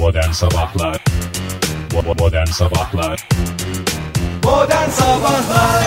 [0.00, 1.04] Modern Sabahlar
[2.18, 3.28] Modern Sabahlar
[4.44, 5.84] Modern Sabahlar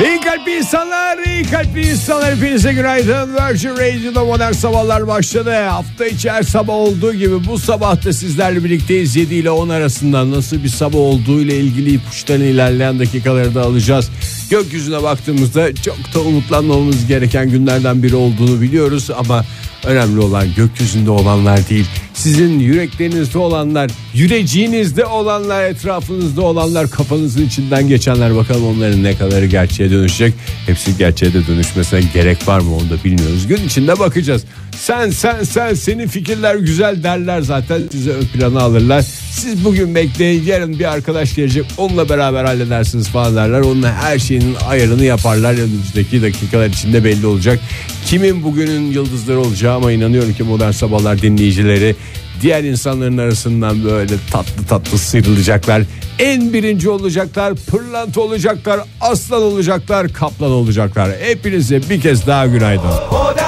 [0.00, 3.34] İyi kalpli insanlar, iyi kalpli insanlar hepinize günaydın.
[3.34, 5.54] Virgin Radio'da modern sabahlar başladı.
[5.68, 9.16] Hafta içi her sabah olduğu gibi bu sabah da sizlerle birlikteyiz.
[9.16, 14.10] 7 ile 10 arasında nasıl bir sabah olduğu ile ilgili ipuçlarını ilerleyen dakikaları da alacağız.
[14.50, 19.44] Gökyüzüne baktığımızda çok da umutlanmamamız gereken günlerden biri olduğunu biliyoruz ama
[19.84, 21.86] önemli olan gökyüzünde olanlar değil.
[22.14, 29.90] Sizin yüreklerinizde olanlar, yüreciğinizde olanlar, etrafınızda olanlar, kafanızın içinden geçenler bakalım onların ne kadarı gerçeğe
[29.90, 30.34] dönüşecek.
[30.66, 33.46] Hepsi gerçeğe de dönüşmesine gerek var mı onu da bilmiyoruz.
[33.46, 34.44] Gün içinde bakacağız.
[34.80, 39.02] Sen sen sen senin fikirler güzel derler zaten size ön plana alırlar.
[39.32, 43.60] Siz bugün bekleyin yarın bir arkadaş gelecek onunla beraber halledersiniz falan derler.
[43.60, 45.52] Onunla her şeyin ayarını yaparlar.
[45.52, 47.60] Önümüzdeki dakikalar içinde belli olacak.
[48.06, 51.96] Kimin bugünün yıldızları olacağı inanıyorum ki modern sabahlar dinleyicileri
[52.42, 55.82] diğer insanların arasından böyle tatlı tatlı sıyrılacaklar.
[56.18, 61.10] En birinci olacaklar, pırlanta olacaklar, aslan olacaklar, kaplan olacaklar.
[61.20, 62.90] Hepinize bir kez daha günaydın.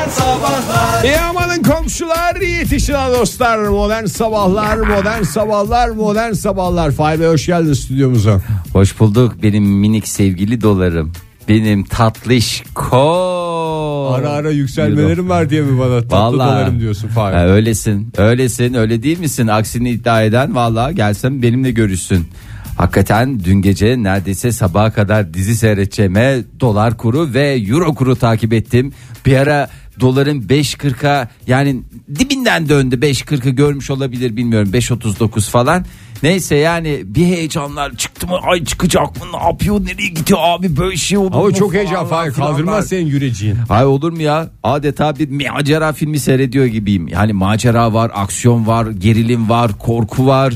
[0.02, 3.58] Modern Sabahlar İyi amanın komşular, yetişin ha dostlar.
[3.58, 6.90] Modern sabahlar, modern sabahlar, modern sabahlar.
[6.90, 8.40] Fahir Bey hoş geldin stüdyomuza.
[8.72, 11.12] Hoş bulduk benim minik sevgili dolarım.
[11.48, 12.96] Benim tatlışko.
[14.14, 16.48] Ara ara yükselmelerim var diye mi bana tatlı Vallahi.
[16.52, 17.34] dolarım diyorsun Fahir?
[17.34, 18.12] Ha, öylesin.
[18.16, 18.74] Öylesin.
[18.74, 19.46] Öyle değil misin?
[19.46, 22.28] Aksini iddia eden vallahi gelsem benimle görüşsün.
[22.76, 28.92] Hakikaten dün gece neredeyse sabaha kadar dizi seyredeceğime dolar kuru ve euro kuru takip ettim.
[29.26, 29.68] Bir ara
[30.00, 31.80] doların 5.40'a yani
[32.18, 35.84] dibinden döndü 5.40'ı görmüş olabilir bilmiyorum 5.39 falan.
[36.22, 40.96] Neyse yani bir heyecanlar çıktı mı ay çıkacak mı ne yapıyor nereye gidiyor abi böyle
[40.96, 43.56] şey olur Ama mu çok heyecan Fahir kaldırmaz senin yüreciğin.
[43.56, 44.50] Hay olur mu ya?
[44.62, 47.08] Adeta bir macera filmi seyrediyor gibiyim.
[47.08, 50.54] Yani macera var, aksiyon var, gerilim var, korku var.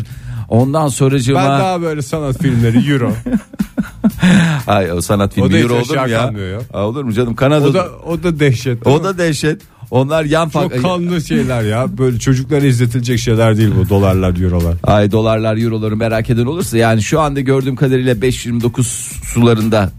[0.49, 3.13] Ondan sonracığıma Ben daha böyle sanat filmleri euro.
[4.67, 6.09] Ay, o sanat filmi O da euro olur mu ya?
[6.09, 6.61] ya.
[6.73, 7.35] Ha, olur mu canım?
[7.35, 8.87] Kanada O da o da dehşet.
[8.87, 9.61] o da dehşet.
[9.91, 10.83] Onlar yan çok fark.
[10.83, 11.99] kanlı şeyler ya.
[11.99, 14.75] Böyle çocuklara izletilecek şeyler değil bu dolarlar, eurolar.
[14.85, 18.83] Ay dolarlar euroları merak eden olursa yani şu anda gördüğüm kadarıyla 5.29
[19.25, 19.91] sularında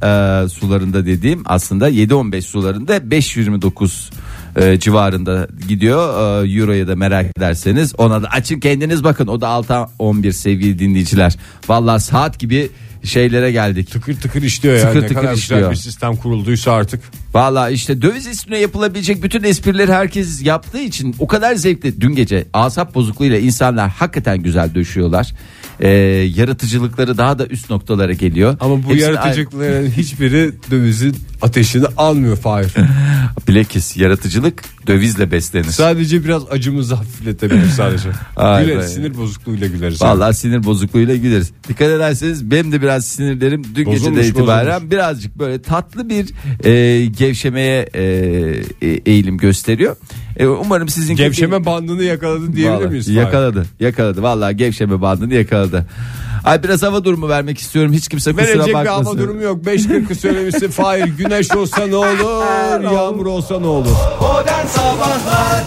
[0.45, 4.09] e, sularında dediğim aslında 7.15 sularında 5.29
[4.55, 9.47] e, civarında gidiyor e, euroya da merak ederseniz ona da açın kendiniz bakın o da
[9.47, 11.35] 6.11 sevgili dinleyiciler
[11.67, 12.69] vallahi saat gibi
[13.03, 14.87] şeylere geldik Tıkır tıkır işliyor ya.
[14.87, 15.59] Tıkır ne tıkır kadar işliyor.
[15.59, 17.01] güzel bir sistem kurulduysa artık.
[17.33, 22.01] Valla işte döviz üstüne yapılabilecek bütün esprileri herkes yaptığı için o kadar zevkli.
[22.01, 25.33] Dün gece asap bozukluğuyla insanlar hakikaten güzel döşüyorlar.
[25.79, 25.87] Ee,
[26.35, 28.57] yaratıcılıkları daha da üst noktalara geliyor.
[28.59, 32.73] Ama bu Hepsini yaratıcılıkların hiçbiri dövizin ateşini almıyor Fahir.
[33.47, 35.63] Bilakis yaratıcılık dövizle beslenir.
[35.65, 38.09] sadece biraz acımızı hafifletebilir sadece.
[38.35, 38.87] Ay güleriz be.
[38.87, 40.01] sinir bozukluğuyla güleriz.
[40.01, 41.51] Vallahi sinir bozukluğuyla gideriz.
[41.67, 44.91] Dikkat ederseniz benim de biraz sinirlerim dün Bozulmuş, geceden itibaren bozulmuş.
[44.91, 46.29] birazcık böyle tatlı bir
[46.65, 48.03] e, gevşemeye e,
[48.81, 49.95] e, eğilim gösteriyor.
[50.37, 53.05] E, umarım sizin Gevşeme bandını yakaladı diyebilir Vallahi miyiz?
[53.05, 53.17] Fahir?
[53.17, 53.65] Yakaladı.
[53.79, 54.21] Yakaladı.
[54.23, 55.85] Vallahi gevşeme bandını yakaladı.
[56.47, 57.93] Ay biraz hava durumu vermek istiyorum.
[57.93, 59.03] Hiç kimse kusura Verecek bir bakmasın.
[59.05, 59.65] hava durumu yok.
[59.65, 61.03] 5.40'ı söylemişsin Fahir.
[61.05, 63.95] Güneş olsa ne olur, yağmur olsa ne olur.
[64.21, 65.63] Modern Sabahlar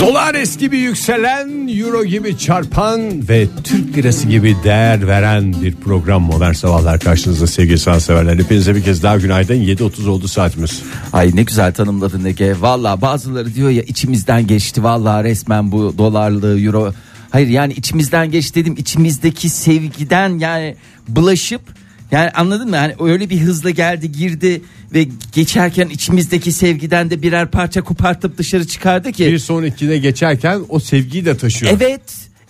[0.00, 6.22] Dolar eski gibi yükselen, euro gibi çarpan ve Türk lirası gibi değer veren bir program
[6.22, 8.38] Modern Sabahlar karşınızda sevgili sanatseverler.
[8.38, 9.54] Hepinize bir kez daha günaydın.
[9.54, 10.82] 7.30 oldu saatimiz.
[11.12, 12.54] Ay ne güzel tanımladın Ege.
[12.60, 14.84] Vallahi bazıları diyor ya içimizden geçti.
[14.84, 16.92] Vallahi resmen bu dolarlı euro.
[17.30, 18.74] Hayır yani içimizden geçti dedim.
[18.78, 20.76] içimizdeki sevgiden yani
[21.08, 21.60] bulaşıp
[22.10, 22.76] yani anladın mı?
[22.76, 24.62] Yani öyle bir hızla geldi girdi
[24.94, 29.26] ve geçerken içimizdeki sevgiden de birer parça kopartıp dışarı çıkardı ki.
[29.26, 31.72] Bir sonrakine geçerken o sevgiyi de taşıyor.
[31.76, 32.00] Evet.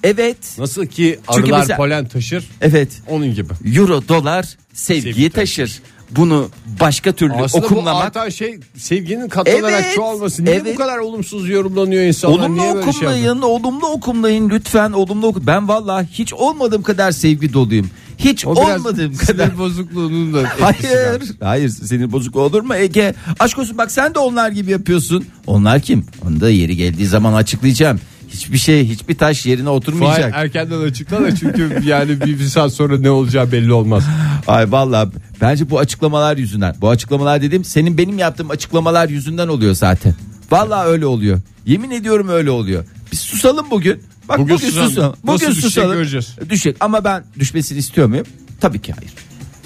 [0.04, 0.36] Evet.
[0.58, 2.88] Nasıl ki arılar mesela- polen taşır Evet.
[3.06, 3.52] onun gibi.
[3.76, 5.80] Euro dolar sevgiyi Sevgi taşır.
[6.16, 6.48] Bunu
[6.80, 10.44] başka türlü Aslında bu okumlamak artan şey sevginin katlanarak Evet, çoğalması.
[10.44, 10.74] Niye evet.
[10.74, 12.38] bu kadar olumsuz yorumlanıyor insanlar?
[12.38, 13.42] Olumlu Niye şey okumlayın, yapıyor?
[13.48, 15.46] olumlu okumlayın lütfen olumlu oku.
[15.46, 17.90] Ben vallahi hiç olmadığım kadar sevgi doluyum.
[18.18, 19.58] Hiç O olmadığım sinir kadar.
[19.58, 23.14] bozukluğunun da Hayır, hayır sinir bozuk olur mu Ege?
[23.38, 25.24] Aşk olsun bak sen de onlar gibi yapıyorsun.
[25.46, 26.06] Onlar kim?
[26.26, 28.00] Onu da yeri geldiği zaman açıklayacağım.
[28.30, 30.32] Hiçbir şey, hiçbir taş yerine Fahir oturmayacak.
[30.34, 34.04] erkenden açıkla da çünkü yani bir, bir saat sonra ne olacağı belli olmaz.
[34.46, 35.08] Ay vallahi
[35.40, 36.74] bence bu açıklamalar yüzünden.
[36.80, 40.14] Bu açıklamalar dedim senin benim yaptığım açıklamalar yüzünden oluyor zaten.
[40.50, 41.40] Vallahi öyle oluyor.
[41.66, 42.84] Yemin ediyorum öyle oluyor.
[43.12, 44.02] Biz susalım bugün.
[44.28, 44.88] Bak Bugün bugün, susalım.
[44.88, 45.16] susalım.
[45.24, 45.92] Nasıl Bugün düşecek susalım.
[45.96, 46.36] göreceğiz.
[46.50, 48.26] Düşecek ama ben düşmesini istiyor muyum?
[48.60, 49.12] Tabii ki hayır.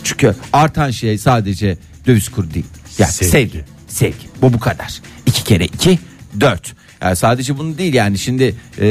[0.04, 2.66] Çünkü artan şey sadece döviz kuru değil.
[2.98, 3.30] Yani Sevgi.
[3.30, 3.64] sevgi.
[3.88, 4.26] Sevgi.
[4.42, 5.00] Bu bu kadar.
[5.26, 5.98] İki kere iki
[6.40, 6.74] dört.
[7.04, 8.86] Yani sadece bunu değil yani şimdi e,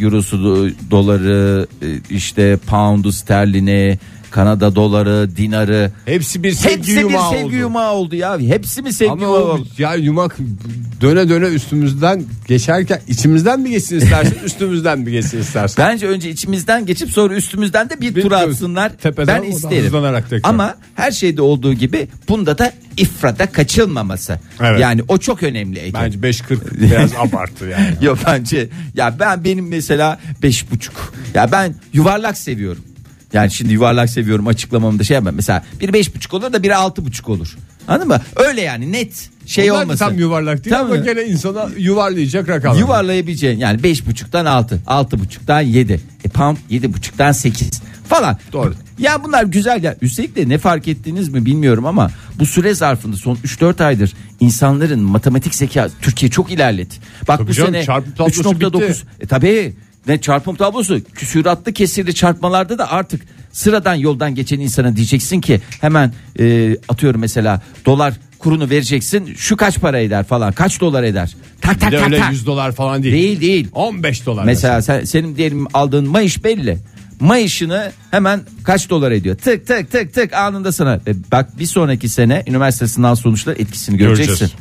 [0.00, 3.98] eurosu do- doları e, işte poundu sterlini
[4.32, 7.54] Kanada doları dinarı Hepsi bir sevgi hepsi bir yumağı sevgi oldu.
[7.54, 9.66] yumağı oldu ya hepsi mi sevgi Ama yumağı o, oldu?
[9.78, 10.36] ya yumak
[11.00, 15.76] döne döne üstümüzden geçerken içimizden mi geçsin istersin üstümüzden mi geçsin istersin?
[15.78, 18.92] Bence önce içimizden geçip sonra üstümüzden de bir, Bir tur atsınlar.
[18.96, 19.92] tepeden ben isterim.
[20.42, 24.40] Ama her şeyde olduğu gibi bunda da ifrata kaçılmaması.
[24.60, 24.80] Evet.
[24.80, 25.78] Yani o çok önemli.
[25.78, 25.94] Ege.
[25.94, 27.96] Bence 5.40 biraz abartı yani.
[28.04, 31.14] Yok bence ya ben benim mesela beş buçuk.
[31.34, 32.82] Ya ben yuvarlak seviyorum.
[33.32, 35.34] Yani şimdi yuvarlak seviyorum açıklamamda şey yapmam.
[35.34, 37.56] Mesela bir beş buçuk olur da biri altı buçuk olur.
[37.88, 38.20] Anladın mı?
[38.36, 39.98] Öyle yani net şey Onlar olmasın.
[39.98, 41.04] tam yuvarlak değil ama Tabii.
[41.04, 42.80] gene insana yuvarlayacak rakamlar.
[42.80, 48.38] Yuvarlayabileceğin yani beş buçuktan altı, altı buçuktan yedi, e, pound yedi buçuktan sekiz falan.
[48.52, 48.74] Doğru.
[48.98, 49.96] Ya bunlar güzel ya.
[50.02, 55.00] Üstelik de ne fark ettiniz mi bilmiyorum ama bu süre zarfında son 3-4 aydır insanların
[55.00, 56.94] matematik zeka Türkiye çok ilerledi.
[57.28, 58.88] Bak Tabii bu canım, sene çarpım tablosu 3.9.
[58.90, 59.06] bitti.
[59.20, 59.74] E tabii
[60.06, 63.22] ne çarpım tablosu küsuratlı kesirli çarpmalarda da artık
[63.52, 69.80] sıradan yoldan geçen insana diyeceksin ki hemen e, atıyorum mesela dolar kurunu vereceksin şu kaç
[69.80, 71.36] para eder falan kaç dolar eder?
[71.60, 72.32] Tak tak tak öyle tak.
[72.32, 73.14] 100 dolar falan değil.
[73.14, 73.68] değil değil.
[73.72, 74.44] 15 dolar.
[74.44, 76.78] mesela sen, senin diyelim aldığın maaş belli.
[77.20, 79.36] Maaşını hemen kaç dolar ediyor?
[79.36, 80.94] Tık tık tık tık anında sana.
[80.94, 84.28] E, bak bir sonraki sene üniversite sınav sonuçları etkisini göreceksin.
[84.28, 84.52] Göreceğiz.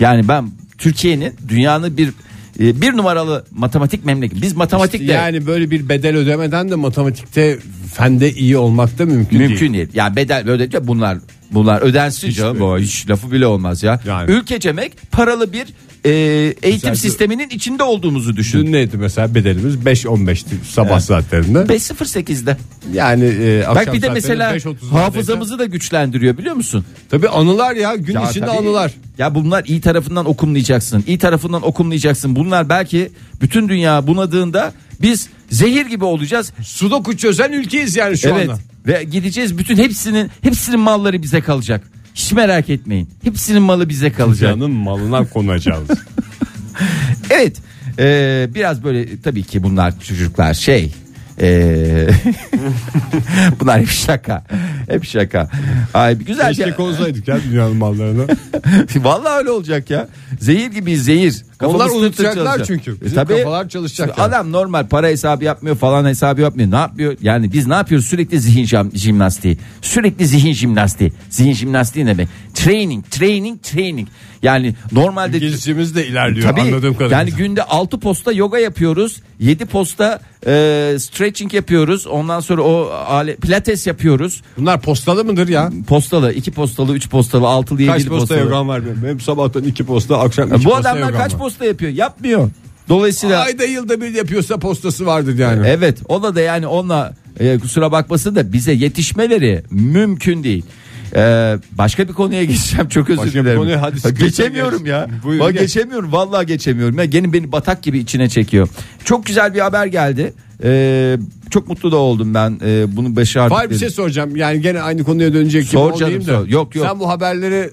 [0.00, 2.12] yani ben Türkiye'nin dünyanın bir
[2.60, 7.58] e, bir numaralı matematik memleketi biz matematikte İşte yani böyle bir bedel ödemeden de matematikte
[7.94, 9.72] fende iyi olmak da mümkün, Mümkün değil.
[9.72, 9.88] değil.
[9.94, 11.18] Yani bedel ödeyince bunlar
[11.50, 12.56] bunlar ödensin canım.
[12.56, 12.62] mi?
[12.64, 14.00] O hiç lafı bile olmaz ya.
[14.06, 14.30] Yani.
[14.30, 15.66] Ülkecemek paralı bir
[16.04, 16.10] e,
[16.62, 16.94] eğitim Güzel.
[16.94, 18.66] sisteminin içinde olduğumuzu düşün.
[18.66, 21.58] Dün neydi mesela bedelimiz 5-15'ti sabah saatlerinde.
[21.58, 22.56] 5.08'de.
[22.92, 24.90] Yani e, akşam Bak bir de mesela 5.30'lardaysa.
[24.90, 26.84] hafızamızı da güçlendiriyor biliyor musun?
[27.10, 28.58] Tabii anılar ya gün Ya içinde tabii.
[28.58, 28.92] anılar.
[29.18, 31.04] Ya bunlar iyi tarafından okumlayacaksın.
[31.06, 32.36] İyi tarafından okumlayacaksın.
[32.36, 33.10] Bunlar belki
[33.40, 34.72] bütün dünya bunadığında
[35.02, 36.52] biz zehir gibi olacağız.
[36.62, 38.48] Sudoku çözen ülkeyiz yani şu evet.
[38.48, 38.58] anda.
[38.86, 41.82] Ve gideceğiz bütün hepsinin hepsinin malları bize kalacak.
[42.14, 43.10] Hiç merak etmeyin.
[43.24, 44.50] Hepsinin malı bize kalacak.
[44.50, 45.88] Canın malına konacağız.
[47.30, 47.56] Evet.
[47.98, 50.92] Ee, biraz böyle tabii ki bunlar çocuklar şey.
[51.40, 52.08] ee,
[53.60, 54.44] bunlar hep şaka.
[54.88, 55.50] Hep şaka.
[55.94, 56.48] Ay güzel.
[56.48, 58.26] Keşke bir- konuşsaydık ya dünyanın mallarını.
[58.96, 60.08] Vallahi öyle olacak ya.
[60.40, 61.44] Zehir gibi zehir.
[61.64, 62.90] Onlar unutacaklar çünkü.
[62.90, 63.36] E Bizim tabii.
[63.36, 64.28] kafalar çalışacak yani.
[64.28, 66.70] Adam normal para hesabı yapmıyor falan hesabı yapmıyor.
[66.70, 67.16] Ne yapıyor?
[67.22, 68.06] Yani biz ne yapıyoruz?
[68.06, 69.58] Sürekli zihin jim- jimnastiği.
[69.82, 71.12] Sürekli zihin jimnastiği.
[71.30, 72.28] Zihin jimnastiği ne demek?
[72.54, 74.08] Training, training, training.
[74.42, 77.18] Yani normalde İngilizcemiz de ilerliyor Tabii, anladığım kadarıyla.
[77.18, 79.22] Yani günde 6 posta yoga yapıyoruz.
[79.40, 82.06] 7 posta e, stretching yapıyoruz.
[82.06, 84.42] Ondan sonra o ale, pilates yapıyoruz.
[84.56, 85.70] Bunlar postalı mıdır ya?
[85.86, 88.38] Postalı, 2 postalı, 3 postalı, 6'lı, 7'li Kaç posta postalı.
[88.38, 89.02] yogam var benim?
[89.04, 91.38] Benim sabahtan iki posta akşam iki Bu posta adamlar yogam kaç var.
[91.48, 91.92] Posta yapıyor?
[91.92, 92.50] Yapmıyor.
[92.88, 95.66] Dolayısıyla Ayda yılda bir yapıyorsa postası vardır yani.
[95.66, 100.64] evet ona da yani onunla e, kusura bakmasın da bize yetişmeleri mümkün değil.
[101.14, 103.58] Ee, başka bir konuya geçeceğim çok özür Başka bir dilerim.
[103.60, 104.88] konuya, hadi geçemiyorum geç.
[104.88, 105.08] ya.
[105.24, 105.60] Buyur, Bak, geç.
[105.60, 106.98] geçemiyorum vallahi geçemiyorum.
[106.98, 108.68] Ya gene beni batak gibi içine çekiyor.
[109.04, 110.32] Çok güzel bir haber geldi.
[110.64, 111.16] Ee,
[111.50, 112.60] çok mutlu da oldum ben.
[112.64, 113.52] Ee, bunu başardık.
[113.56, 114.36] Var bir şey soracağım.
[114.36, 116.24] Yani gene aynı konuya dönecek gibi Sor canım, da.
[116.24, 116.46] sor.
[116.46, 116.86] Yok, yok.
[116.86, 117.70] Sen bu haberleri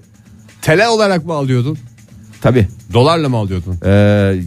[0.61, 1.77] tele olarak mı alıyordun?
[2.45, 2.67] Tabii.
[2.93, 3.77] Dolarla mı alıyordun?
[3.85, 3.89] Ee,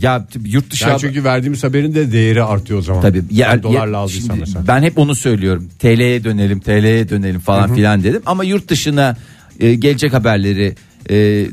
[0.02, 3.02] ya yurt dışı Yani çünkü verdiğimiz haberin de değeri artıyor o zaman.
[3.02, 3.22] Tabii.
[3.30, 4.64] Ya, Ben dolarla ya- aldıysam şimdi mesela.
[4.68, 5.68] Ben hep onu söylüyorum.
[5.78, 8.22] TL'ye dönelim, TL'ye dönelim falan filan dedim.
[8.26, 9.16] Ama yurt dışına
[9.60, 10.74] e, gelecek haberleri
[11.10, 11.46] e,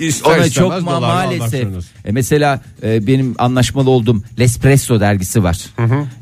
[0.00, 1.68] İster ona çok ma- maalesef.
[2.04, 5.58] E, mesela e, benim anlaşmalı olduğum L'Espresso dergisi var.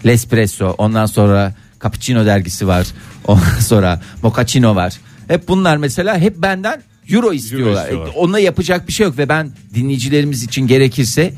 [0.07, 0.75] L'Espresso.
[0.79, 2.87] Ondan sonra Cappuccino dergisi var.
[3.27, 4.95] Ondan sonra Mochaccino var.
[5.29, 7.83] Hep bunlar mesela hep benden euro istiyorlar.
[7.83, 8.09] istiyorlar.
[8.15, 11.35] E, Onunla yapacak bir şey yok ve ben dinleyicilerimiz için gerekirse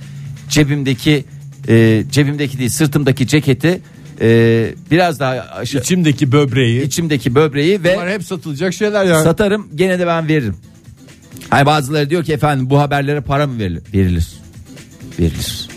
[0.48, 1.25] cebimdeki
[1.68, 3.80] e, cebimdeki değil sırtımdaki ceketi
[4.20, 6.82] e, biraz daha aşağı, İçimdeki böbreği.
[6.82, 9.22] içimdeki böbreği ve Bunlar hep satılacak şeyler ya.
[9.22, 10.56] satarım gene de ben veririm.
[11.50, 13.82] Hay bazıları diyor ki efendim bu haberlere para mı verilir?
[13.94, 14.28] Verilir.
[15.18, 15.68] Verilir.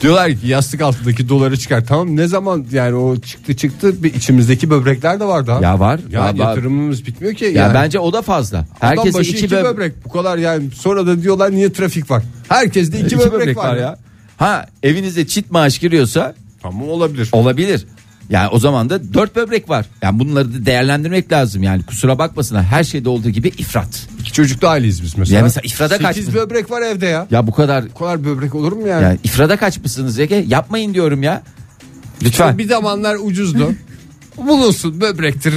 [0.00, 1.84] Diyorlar ki yastık altındaki doları çıkar.
[1.86, 5.60] Tamam ne zaman yani o çıktı çıktı bir içimizdeki böbrekler de var daha.
[5.60, 6.34] Ya var, Ya var, var.
[6.34, 7.44] yatırımımız bitmiyor ki.
[7.44, 7.74] Ya yani.
[7.74, 8.66] bence o da fazla.
[8.80, 10.70] Herkese iki, iki, böb- böbrek bu kadar yani.
[10.70, 12.22] Sonra da diyorlar niye trafik var.
[12.48, 13.96] Herkeste iki, iki böbrek, var, ya.
[14.36, 17.28] Ha evinizde çift maaş giriyorsa Tamam olabilir.
[17.32, 17.86] olabilir.
[18.30, 19.86] Yani o zaman da dört böbrek var.
[20.02, 21.62] Yani bunları da değerlendirmek lazım.
[21.62, 24.08] Yani kusura bakmasınlar her şeyde olduğu gibi ifrat.
[24.28, 25.36] İki çocuklu aileyiz biz mesela.
[25.36, 26.34] Ya mesela ifrada kaç Sekiz mı?
[26.34, 27.26] böbrek var evde ya.
[27.30, 29.02] Ya bu kadar Bu kadar böbrek olur mu yani?
[29.02, 30.44] yani ifrada kaçmışsınız Ege?
[30.48, 31.42] Yapmayın diyorum ya.
[32.22, 32.58] Lütfen.
[32.58, 33.72] Bir zamanlar ucuzdu.
[34.36, 35.54] bulunsun böbrektir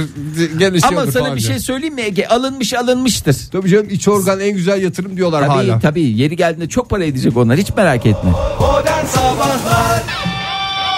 [0.58, 1.52] genişiyordur Ama sana falan bir diyor.
[1.52, 2.26] şey söyleyeyim mi Ege?
[2.26, 3.36] Alınmış alınmıştır.
[3.52, 5.80] Tabii canım iç organ en güzel yatırım diyorlar Tabii hala.
[5.80, 8.30] tabii yeri geldiğinde çok para edecek onlar hiç merak etme.
[8.60, 10.02] Modern Sabahlar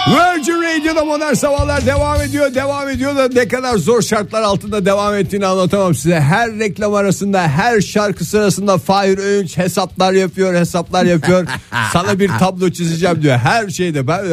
[0.07, 2.55] Virgin Radio'da modern sabahlar devam ediyor.
[2.55, 6.19] Devam ediyor da ne kadar zor şartlar altında devam ettiğini anlatamam size.
[6.19, 11.47] Her reklam arasında her şarkı sırasında Fahir Öğünç hesaplar yapıyor hesaplar yapıyor.
[11.93, 13.37] Sana bir tablo çizeceğim diyor.
[13.37, 14.25] Her şeyde ben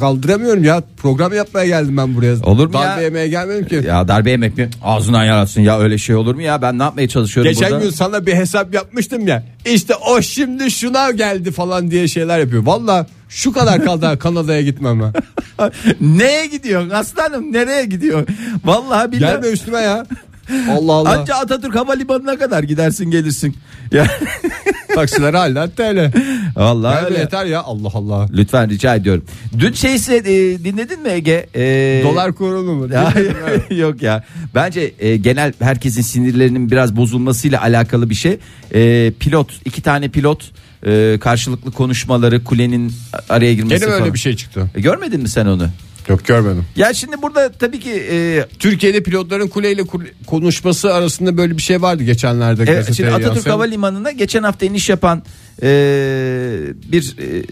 [0.00, 0.82] kaldıramıyorum ya.
[0.96, 2.34] Program yapmaya geldim ben buraya.
[2.42, 3.00] Olur mu Darbe ya?
[3.00, 3.82] yemeye gelmedim ki.
[3.88, 4.70] Ya darbe yemek mi?
[4.82, 6.62] Ağzından yaratsın ya öyle şey olur mu ya?
[6.62, 7.84] Ben ne yapmaya çalışıyorum Geçen burada?
[7.84, 9.44] gün sana bir hesap yapmıştım ya.
[9.66, 12.66] İşte o şimdi şuna geldi falan diye şeyler yapıyor.
[12.66, 15.12] Valla şu kadar kaldı Kanada'ya gitmem ben.
[16.00, 18.26] Neye gidiyorsun aslanım nereye gidiyorsun?
[18.64, 19.32] Vallahi billahi.
[19.34, 20.06] Gelme üstüme ya.
[20.70, 21.18] Allah Allah.
[21.20, 23.56] Anca Atatürk Havalimanı'na kadar gidersin gelirsin.
[23.92, 24.06] Ya.
[24.94, 26.12] Taksiler hala TL.
[26.56, 27.18] Vallahi Gelme öyle.
[27.18, 28.28] yeter ya Allah Allah.
[28.32, 29.24] Lütfen rica ediyorum.
[29.58, 30.24] Dün şeyse e,
[30.64, 31.46] dinledin mi Ege?
[31.54, 32.88] E, Dolar kurulu mu?
[33.76, 34.24] Yok ya.
[34.54, 38.38] Bence e, genel herkesin sinirlerinin biraz bozulmasıyla alakalı bir şey.
[38.74, 40.50] E, pilot, iki tane pilot
[40.86, 42.92] e, karşılıklı konuşmaları, kulenin
[43.28, 44.14] araya girmesi Gene mi öyle falan.
[44.14, 44.70] bir şey çıktı?
[44.74, 45.68] E, görmedin mi sen onu?
[46.08, 46.64] Yok görmedim.
[46.76, 51.82] Ya şimdi burada tabii ki e, Türkiye'de pilotların kuleyle kule- konuşması arasında böyle bir şey
[51.82, 52.64] vardı geçenlerde.
[52.68, 53.54] Evet, şimdi Atatürk yansıyan.
[53.54, 55.22] Havalimanı'na geçen hafta iniş yapan
[55.62, 55.66] e,
[56.92, 57.42] bir e,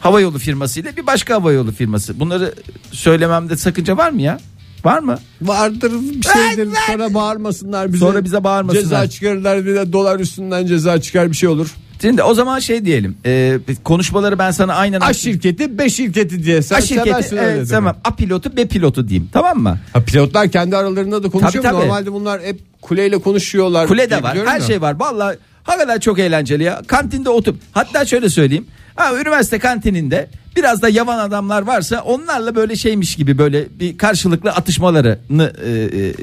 [0.00, 2.20] havayolu firmasıyla bir başka havayolu firması.
[2.20, 2.54] Bunları
[2.92, 4.38] söylememde sakınca var mı ya?
[4.84, 5.18] Var mı?
[5.42, 7.98] Vardır bir şeydir sonra bağırmasınlar bize.
[8.06, 8.82] Sonra bize bağırmasınlar.
[8.82, 11.74] Ceza çıkarırlar bir de dolar üstünden ceza çıkar bir şey olur.
[12.00, 13.16] Şimdi o zaman şey diyelim.
[13.26, 17.96] e, konuşmaları ben sana aynen A şirketi B şirketi diye sen A şirketi evet, tamam.
[18.04, 19.28] A pilotu B pilotu diyeyim.
[19.32, 19.78] Tamam mı?
[19.92, 21.78] Ha, pilotlar kendi aralarında da konuşuyor Tabii, mu?
[21.80, 21.88] tabii.
[21.88, 23.88] Normalde bunlar hep kuleyle konuşuyorlar.
[23.88, 24.38] Kule de var.
[24.46, 24.64] Her da.
[24.64, 24.96] şey var.
[25.00, 26.82] Vallahi hakikaten çok eğlenceli ya.
[26.86, 28.66] Kantinde oturup hatta şöyle söyleyeyim.
[28.96, 34.50] Ha, üniversite kantininde biraz da yavan adamlar varsa onlarla böyle şeymiş gibi böyle bir karşılıklı
[34.50, 36.14] atışmalarını e, e,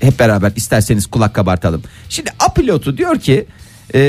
[0.00, 1.82] hep beraber isterseniz kulak kabartalım.
[2.08, 3.46] Şimdi A pilotu diyor ki
[3.94, 4.00] e,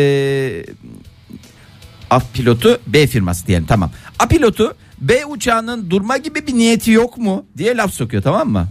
[2.12, 3.91] A pilotu B firması diyelim tamam.
[4.20, 8.68] A pilotu B uçağının durma gibi bir niyeti yok mu diye laf sokuyor tamam mı?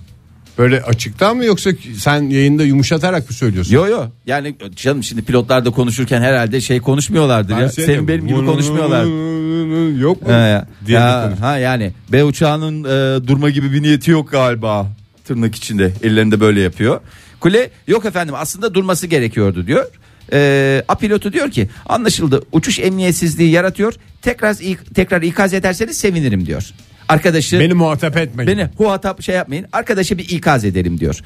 [0.59, 3.75] Böyle açıktan mı yoksa sen yayında yumuşatarak mı söylüyorsun?
[3.75, 7.68] Yo yo yani canım şimdi pilotlar da konuşurken herhalde şey konuşmuyorlardır Ben ya.
[7.68, 9.04] şey Senin benim gibi konuşmuyorlar.
[10.00, 10.32] Yok mu?
[10.32, 10.66] Ha.
[10.87, 14.87] Diye Ya, ha yani B uçağının e, durma gibi bir niyeti yok galiba.
[15.25, 17.00] Tırnak içinde ellerinde böyle yapıyor.
[17.40, 19.87] Kule yok efendim aslında durması gerekiyordu diyor.
[20.32, 23.94] E, A pilotu diyor ki anlaşıldı uçuş emniyetsizliği yaratıyor.
[24.22, 24.56] Tekrar
[24.94, 26.70] tekrar ikaz ederseniz sevinirim diyor.
[27.08, 28.50] Arkadaşı Beni muhatap etmeyin.
[28.52, 29.66] Beni huhatap şey yapmayın.
[29.72, 31.20] Arkadaşa bir ikaz ederim diyor.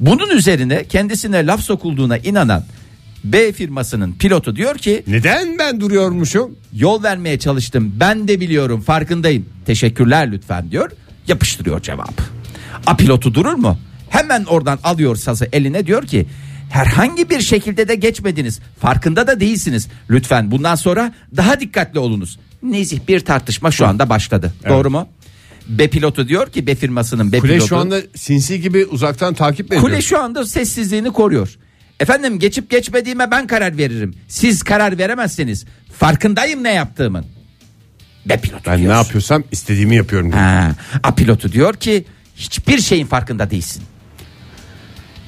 [0.00, 2.64] Bunun üzerine kendisine laf sokulduğuna inanan
[3.24, 6.56] B firmasının pilotu diyor ki Neden ben duruyormuşum?
[6.72, 7.92] yol vermeye çalıştım.
[8.00, 9.46] Ben de biliyorum farkındayım.
[9.66, 10.90] Teşekkürler lütfen diyor.
[11.28, 12.20] Yapıştırıyor cevap.
[12.86, 13.78] A pilotu durur mu?
[14.08, 16.26] Hemen oradan alıyor sazı eline diyor ki
[16.70, 18.60] herhangi bir şekilde de geçmediniz.
[18.80, 19.88] Farkında da değilsiniz.
[20.10, 22.38] Lütfen bundan sonra daha dikkatli olunuz.
[22.62, 24.52] Nezih bir tartışma şu anda başladı.
[24.68, 25.08] Doğru mu?
[25.68, 27.68] B pilotu diyor ki B firmasının B Kule pilotu.
[27.68, 29.82] şu anda sinsi gibi uzaktan takip ediyor?
[29.82, 31.56] Kule şu anda sessizliğini koruyor.
[32.00, 34.14] Efendim geçip geçmediğime ben karar veririm.
[34.28, 35.64] Siz karar veremezseniz
[35.98, 37.26] farkındayım ne yaptığımın.
[38.26, 38.90] B pilotu Ben diyor.
[38.92, 40.32] ne yapıyorsam istediğimi yapıyorum.
[40.32, 40.42] diyor.
[40.42, 42.04] Ha, A pilotu diyor ki
[42.36, 43.82] hiçbir şeyin farkında değilsin.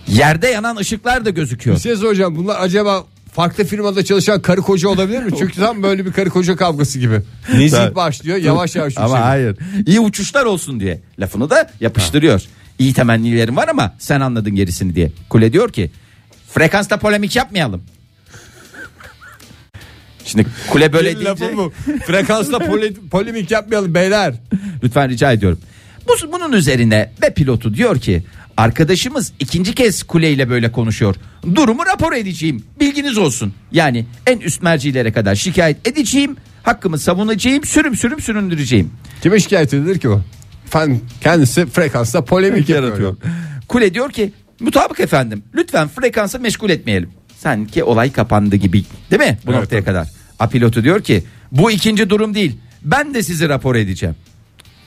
[0.09, 1.79] Yerde yanan ışıklar da gözüküyor.
[1.79, 5.31] Şey soracağım bunlar acaba farklı firmada çalışan karı koca olabilir mi?
[5.39, 7.21] Çünkü tam böyle bir karı koca kavgası gibi.
[7.55, 9.27] Nezih başlıyor yavaş yavaş Ama yükseliyor.
[9.29, 9.57] hayır.
[9.87, 11.01] İyi uçuşlar olsun diye.
[11.19, 12.43] Lafını da yapıştırıyor.
[12.79, 15.13] İyi temennilerim var ama sen anladın gerisini diye.
[15.29, 15.91] Kule diyor ki
[16.53, 17.83] frekansta polemik yapmayalım.
[20.25, 21.73] Şimdi kule böyle Bir lafı deyince bu.
[22.07, 24.35] Frekansla poli- polemik yapmayalım beyler.
[24.83, 25.59] lütfen rica ediyorum.
[26.09, 28.23] Bu, bunun üzerine ve pilotu diyor ki
[28.57, 31.15] arkadaşımız ikinci kez kuleyle böyle konuşuyor.
[31.55, 32.65] Durumu rapor edeceğim.
[32.81, 33.55] Bilginiz olsun.
[33.73, 36.37] Yani en üst mercilere kadar şikayet edeceğim.
[36.63, 37.65] Hakkımı savunacağım.
[37.65, 38.91] Sürüm sürüm süründüreceğim.
[39.23, 40.21] Kime şikayet edilir ki o?
[40.67, 43.17] Efendim kendisi frekansla polemik yaratıyor.
[43.69, 47.11] Kule diyor ki mutabık efendim lütfen frekansı meşgul etmeyelim.
[47.39, 49.85] Sanki olay kapandı gibi değil mi bu Evet, noktaya tabii.
[49.85, 50.09] kadar?
[50.39, 54.15] A pilotu diyor ki bu ikinci durum değil ben de sizi rapor edeceğim.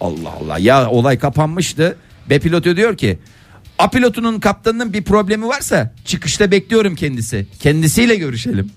[0.01, 1.97] Allah Allah ya olay kapanmıştı.
[2.29, 3.19] B pilotu diyor ki
[3.79, 7.47] A pilotunun kaptanının bir problemi varsa çıkışta bekliyorum kendisi.
[7.59, 8.71] Kendisiyle görüşelim.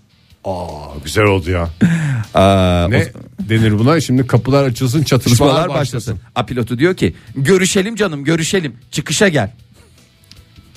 [0.45, 1.71] Aa güzel oldu ya.
[2.35, 3.09] Aa, Ne
[3.41, 4.01] denir buna?
[4.01, 5.79] Şimdi kapılar açılsın çatışmalar, başlasın.
[5.79, 6.19] başlasın.
[6.35, 9.51] A pilotu diyor ki görüşelim canım görüşelim çıkışa gel.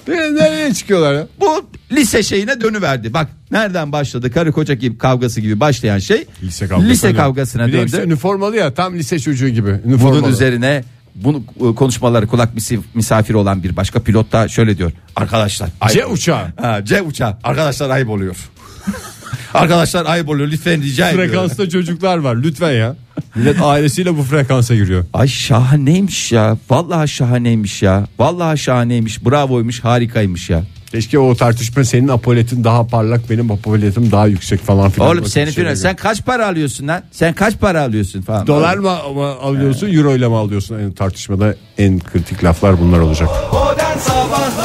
[0.07, 1.27] Ne- Nereye çıkıyorlar ya?
[1.39, 3.13] Bu lise şeyine dönüverdi.
[3.13, 6.89] Bak nereden başladı karı koca gibi kavgası gibi başlayan şey Lise kavgası.
[6.89, 8.01] lise kavgasına Bir de döndü.
[8.05, 9.69] üniformalı ya tam lise çocuğu gibi.
[9.85, 10.21] Üniformalı.
[10.21, 10.83] Bunun üzerine
[11.15, 12.49] bunu e, konuşmaları kulak
[12.93, 14.91] misafiri olan bir başka pilot da şöyle diyor.
[15.15, 16.53] Arkadaşlar ayıp C oluyor." uçağı.
[16.61, 17.37] Ha, C uçağı.
[17.43, 18.35] Arkadaşlar ayıp oluyor.
[19.53, 21.31] Arkadaşlar ayıp oluyor lütfen rica ediyorum.
[21.31, 22.95] Frekansta çocuklar var lütfen ya.
[23.35, 25.05] Millet ailesiyle bu frekansa giriyor.
[25.13, 26.57] Ay şahaneymiş ya.
[26.69, 28.07] Vallahi şahaneymiş ya.
[28.19, 29.25] Vallahi şahaneymiş.
[29.25, 30.63] Bravoymuş, harikaymış ya.
[30.91, 35.09] Keşke o tartışma senin apoletin daha parlak benim apoletim daha yüksek falan filan.
[35.09, 37.03] Oğlum senin şeyler filan sen kaç para alıyorsun lan?
[37.11, 38.47] Sen kaç para alıyorsun falan.
[38.47, 40.79] Dolar mı ama alıyorsun euro ile mi alıyorsun?
[40.79, 43.29] En tartışmada en kritik laflar bunlar olacak.
[43.53, 44.64] Modern Sabahlar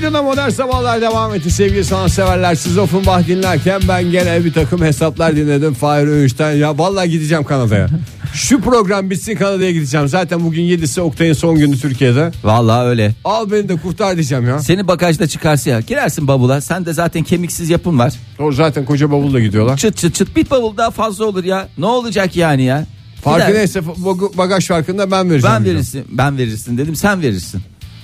[0.00, 2.54] Radio'da modern sabahlar devam etti sevgili sanatseverler.
[2.54, 5.74] Siz Offenbach dinlerken ben gene bir takım hesaplar dinledim.
[5.74, 7.86] Fahir Öğünç'ten ya vallahi gideceğim Kanada'ya.
[8.34, 10.08] Şu program bitsin Kanada'ya gideceğim.
[10.08, 12.30] Zaten bugün 7'si Oktay'ın son günü Türkiye'de.
[12.44, 13.14] Vallahi öyle.
[13.24, 14.58] Al beni de kurtar diyeceğim ya.
[14.58, 15.80] Seni bagajda çıkarsa ya.
[15.80, 16.60] Girersin bavula.
[16.60, 18.12] Sen de zaten kemiksiz yapın var.
[18.38, 19.76] Doğru zaten koca bavulla gidiyorlar.
[19.76, 21.68] Çıt çıt çıt bir bavul daha fazla olur ya.
[21.78, 22.86] Ne olacak yani ya?
[23.24, 23.58] Farkı Gider.
[23.58, 25.56] neyse bag- bagaj farkında ben vereceğim.
[25.56, 26.04] Ben verirsin.
[26.10, 26.96] Ben verirsin dedim.
[26.96, 27.60] Sen verirsin.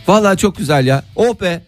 [0.09, 1.03] Vallahi çok güzel ya.
[1.17, 1.63] Oh be.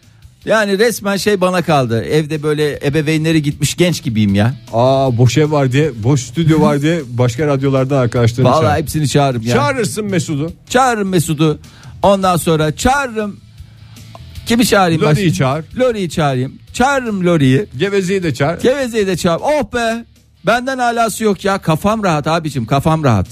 [0.45, 2.05] Yani resmen şey bana kaldı.
[2.05, 4.55] Evde böyle ebeveynleri gitmiş genç gibiyim ya.
[4.73, 8.79] Aa boş ev var diye boş stüdyo var diye başka radyolardan arkadaşlarını Vallahi çağır.
[8.83, 9.55] hepsini çağırırım ya.
[9.55, 10.53] Çağırırsın Mesut'u.
[10.69, 11.59] Çağırırım Mesut'u.
[12.03, 13.37] Ondan sonra çağırırım.
[14.47, 15.03] Kimi çağırayım?
[15.03, 15.65] Lori'yi çağır.
[15.79, 16.53] Lori'yi çağırayım.
[16.73, 17.67] Çağırırım Lori'yi.
[17.79, 18.61] Geveze'yi de çağır.
[18.61, 19.41] Geveze'yi de çağır.
[19.43, 20.05] Oh be.
[20.47, 21.59] Benden alası yok ya.
[21.59, 23.27] Kafam rahat abicim kafam rahat.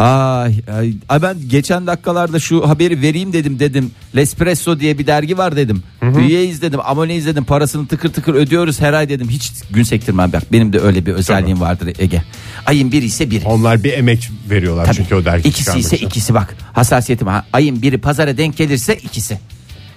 [0.00, 3.90] Ay, ay, ay ben geçen dakikalarda şu haberi vereyim dedim dedim.
[4.16, 5.82] L'espresso diye bir dergi var dedim.
[6.18, 6.80] Üyeyiz dedim.
[6.82, 7.44] Aboneyiz dedim.
[7.44, 9.28] Parasını tıkır tıkır ödüyoruz her ay dedim.
[9.28, 10.52] Hiç gün sektirmem bak.
[10.52, 12.22] Benim de öyle bir özelliğim vardır Ege.
[12.66, 13.44] Ayın biri ise biri.
[13.44, 14.96] Onlar bir emek veriyorlar Tabii.
[14.96, 16.06] çünkü o dergi İkisi ise için.
[16.06, 16.56] ikisi bak.
[16.72, 17.44] Hassasiyetim ha.
[17.52, 19.38] Ayın biri pazara denk gelirse ikisi.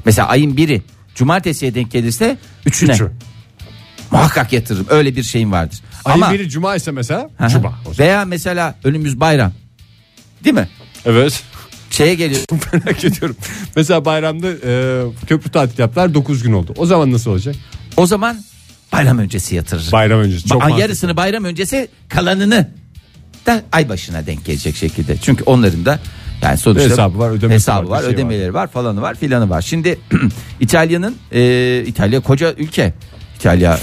[0.06, 0.82] Mesela ayın biri
[1.16, 2.94] cumartesiye denk gelirse üçüne.
[2.94, 3.12] Üçü.
[4.12, 4.86] Muhakkak yatırırım.
[4.90, 5.80] Öyle bir şeyim vardır.
[6.06, 7.50] Ayın Ama biri cuma ise mesela Hı hı.
[7.50, 7.74] cuma.
[8.00, 9.52] veya mesela önümüz bayram.
[10.44, 10.68] Değil mi?
[11.06, 11.44] Evet.
[11.90, 12.42] Şeye geliyor.
[12.74, 13.36] Merak ediyorum.
[13.76, 16.74] Mesela bayramda e, köprü tatil yaptılar 9 gün oldu.
[16.78, 17.56] O zaman nasıl olacak?
[17.98, 18.38] O zaman
[18.94, 19.92] bayram öncesi yatırırım.
[19.92, 20.48] Bayram öncesi.
[20.50, 20.82] Çok Ba- mantıklı.
[20.82, 22.70] yarısını bayram öncesi kalanını
[23.46, 25.18] da ay başına denk gelecek şekilde.
[25.18, 26.00] Çünkü onların da
[26.42, 28.68] yani sonuçta Hesabı var, ödemesi hesabı var, var, bir şey ödemeleri var.
[28.68, 29.62] falanı var, filanı var.
[29.62, 30.00] Şimdi
[30.60, 32.94] İtalya'nın e, İtalya koca ülke.
[33.44, 33.78] İtalya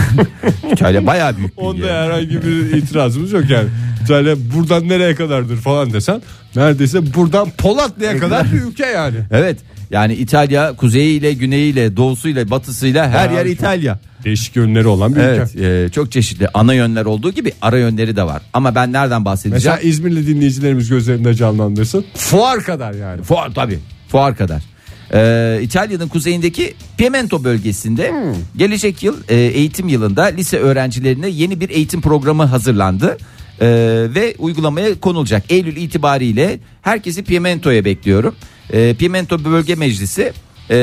[0.72, 2.04] İtalya bayağı büyük bir Onda yer.
[2.04, 3.68] herhangi bir itirazımız yok yani.
[4.04, 6.22] İtalya buradan nereye kadardır falan desen
[6.56, 9.16] neredeyse buradan Polatlı'ya kadar bir ülke yani.
[9.30, 9.58] Evet.
[9.90, 13.46] Yani İtalya kuzeyiyle, güneyiyle, doğusuyla, batısıyla her yer.
[13.46, 13.98] İtalya.
[14.24, 15.66] Değişik yönleri olan bir Evet, ülke.
[15.84, 18.42] e, çok çeşitli ana yönler olduğu gibi ara yönleri de var.
[18.52, 19.54] Ama ben nereden bahsedeceğim?
[19.54, 22.04] Mesela İzmirli dinleyicilerimiz gözlerinde canlandırsın.
[22.14, 23.22] Fuar kadar yani.
[23.22, 23.78] Fuar tabii.
[24.08, 24.62] Fuar kadar.
[25.12, 32.00] Ee, İtalya'nın kuzeyindeki Piemonte bölgesinde gelecek yıl e, eğitim yılında lise öğrencilerine yeni bir eğitim
[32.00, 33.18] programı hazırlandı.
[33.60, 33.66] Ee,
[34.14, 35.52] ve uygulamaya konulacak.
[35.52, 38.34] Eylül itibariyle herkesi Piemonte'ye bekliyorum.
[38.72, 40.32] Ee, Piemonte Bölge Meclisi
[40.70, 40.76] e,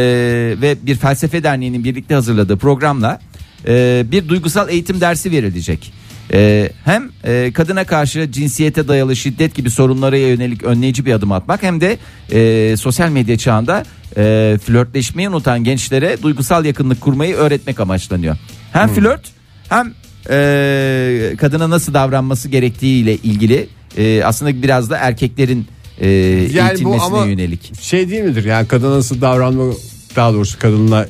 [0.62, 3.20] ve bir felsefe derneğinin birlikte hazırladığı programla
[3.68, 5.94] e, bir duygusal eğitim dersi verilecek.
[6.34, 11.64] Ee, hem e, kadına karşı cinsiyete dayalı şiddet gibi sorunlara yönelik önleyici bir adım atmak
[11.64, 11.98] hem de
[12.32, 13.84] e, sosyal medya çağında
[14.18, 18.38] e, flörtleşmeyi unutan gençlere duygusal yakınlık kurmayı öğretmek amaçlanıyor.
[18.72, 19.22] Hem flört
[19.70, 19.94] hem
[20.30, 25.68] e, kadına nasıl davranması gerektiği ile ilgili e, aslında biraz da erkeklerin
[26.00, 27.82] e, eğitilmesine yönelik.
[27.82, 29.74] şey değil midir yani kadına nasıl davranma
[30.16, 31.08] daha doğrusu kadınla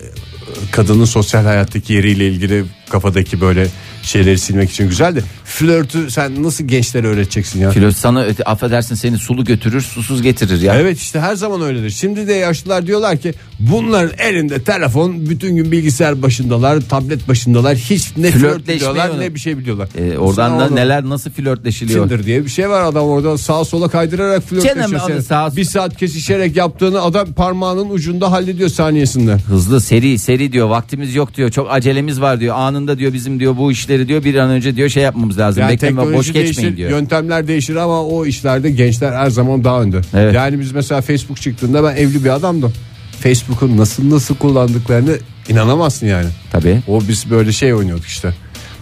[0.72, 3.68] kadının sosyal hayattaki yeriyle ilgili kafadaki böyle
[4.04, 7.72] şeyleri silmek için güzel de flörtü sen nasıl gençlere öğreteceksin ya?
[7.72, 10.76] Flört sana affedersin seni sulu götürür susuz getirir ya.
[10.76, 11.90] Evet işte her zaman öyledir.
[11.90, 17.76] Şimdi de yaşlılar diyorlar ki bunların elinde telefon bütün gün bilgisayar başındalar, tablet başındalar.
[17.78, 19.90] Hiç ne flört biliyorlar onu- ne bir şey biliyorlar.
[19.98, 22.10] E, oradan da orada- neler nasıl flörtleşiliyor.
[22.10, 25.22] Tinder diye bir şey var adam orada sağa sola kaydırarak flörtleşiyor.
[25.22, 29.34] Sağa- Bir saat kesişerek yaptığını adam parmağının ucunda hallediyor saniyesinde.
[29.34, 33.58] Hızlı seri seri diyor vaktimiz yok diyor çok acelemiz var diyor anında diyor bizim diyor
[33.58, 36.78] bu işleri diyor bir an önce diyor şey yapmamız lazım Yani bekleme boş geçmeyin değişir,
[36.78, 36.90] diyor.
[36.90, 40.02] yöntemler değişir ama o işlerde gençler her zaman daha önde.
[40.14, 40.36] Evet.
[40.36, 42.74] Yani biz mesela Facebook çıktığında ben evli bir adamdım.
[43.20, 45.18] Facebook'un nasıl nasıl kullandıklarını
[45.50, 46.28] inanamazsın yani.
[46.52, 46.82] Tabii.
[46.88, 48.34] O biz böyle şey oynuyorduk işte.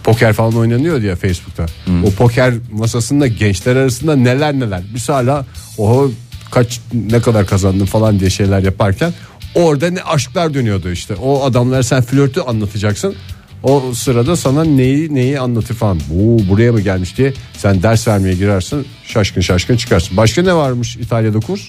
[0.04, 1.66] Poker falan oynanıyor ya Facebook'ta.
[2.06, 4.80] O poker masasında gençler arasında neler neler.
[4.94, 5.46] Biz hala
[5.78, 6.10] o
[6.50, 9.12] kaç ne kadar kazandın falan diye şeyler yaparken
[9.54, 11.14] orada ne aşklar dönüyordu işte.
[11.14, 13.14] O adamlara sen flörtü anlatacaksın.
[13.62, 15.96] O sırada sana neyi neyi anlatır falan.
[15.96, 18.86] Oo, buraya mı gelmiş diye sen ders vermeye girersin.
[19.04, 20.16] Şaşkın şaşkın çıkarsın.
[20.16, 21.60] Başka ne varmış İtalya'da kurs?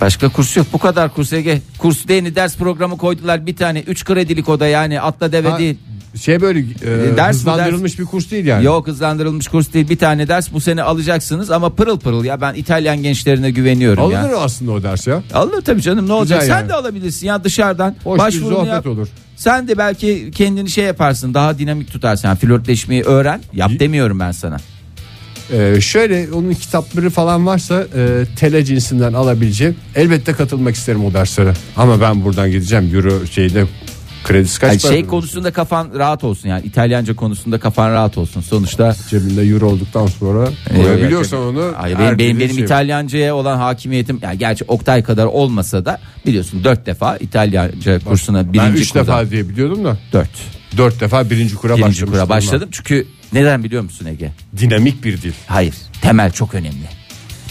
[0.00, 1.60] Başka kurs yok bu kadar kurs Ege.
[1.78, 5.78] Kurs değil ders programı koydular bir tane 3 kredilik oda yani atla deve Ha, değil.
[6.20, 8.64] Şey böyle e, ders bu hızlandırılmış bir kurs değil yani.
[8.64, 12.54] Yok hızlandırılmış kurs değil bir tane ders bu sene alacaksınız ama pırıl pırıl ya ben
[12.54, 14.36] İtalyan gençlerine güveniyorum Alınır ya.
[14.38, 15.22] aslında o ders ya.
[15.34, 16.68] Alınır tabii canım ne olacak Güzel sen yani.
[16.68, 18.86] de alabilirsin ya dışarıdan Hoş bir başvurunu sohbet yap.
[18.86, 19.08] olur.
[19.36, 24.32] Sen de belki kendini şey yaparsın daha dinamik tutarsın yani flörtleşmeyi öğren yap demiyorum ben
[24.32, 24.56] sana.
[25.52, 29.76] Ee, şöyle onun kitapları falan varsa e, tele cinsinden alabileceğim.
[29.96, 31.52] Elbette katılmak isterim o derslere.
[31.76, 32.90] Ama ben buradan gideceğim.
[32.94, 33.64] Euro şeyde
[34.24, 34.92] kredisi kaç Yani para?
[34.92, 38.96] şey konusunda kafan rahat olsun yani İtalyanca konusunda kafan rahat olsun sonuçta.
[39.10, 41.72] Cebinde euro olduktan sonra koyabiliyorsan onu.
[41.76, 46.64] Hayır, benim benim, benim şey- İtalyanca'ya olan hakimiyetim yani gerçi Oktay kadar olmasa da biliyorsun
[46.64, 49.96] dört defa İtalyanca kursuna Ben birinci 3 kurda defa diye biliyordum da.
[50.12, 50.30] dört
[50.76, 54.32] 4 defa birinci kura birinci kura başladım çünkü neden biliyor musun Ege?
[54.58, 55.32] Dinamik bir dil.
[55.46, 56.88] Hayır temel çok önemli.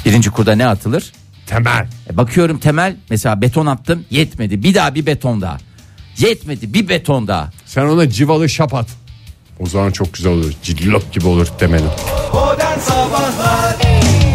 [0.06, 1.12] Birinci kurda ne atılır?
[1.48, 1.88] Temel.
[2.14, 5.58] E, bakıyorum temel mesela beton attım yetmedi bir daha bir beton daha.
[6.18, 7.50] Yetmedi bir beton daha.
[7.66, 8.88] Sen ona civalı şap at.
[9.60, 10.52] O zaman çok güzel olur.
[10.64, 11.84] Cillop gibi olur temeli.
[12.34, 13.76] Modern Sabahlar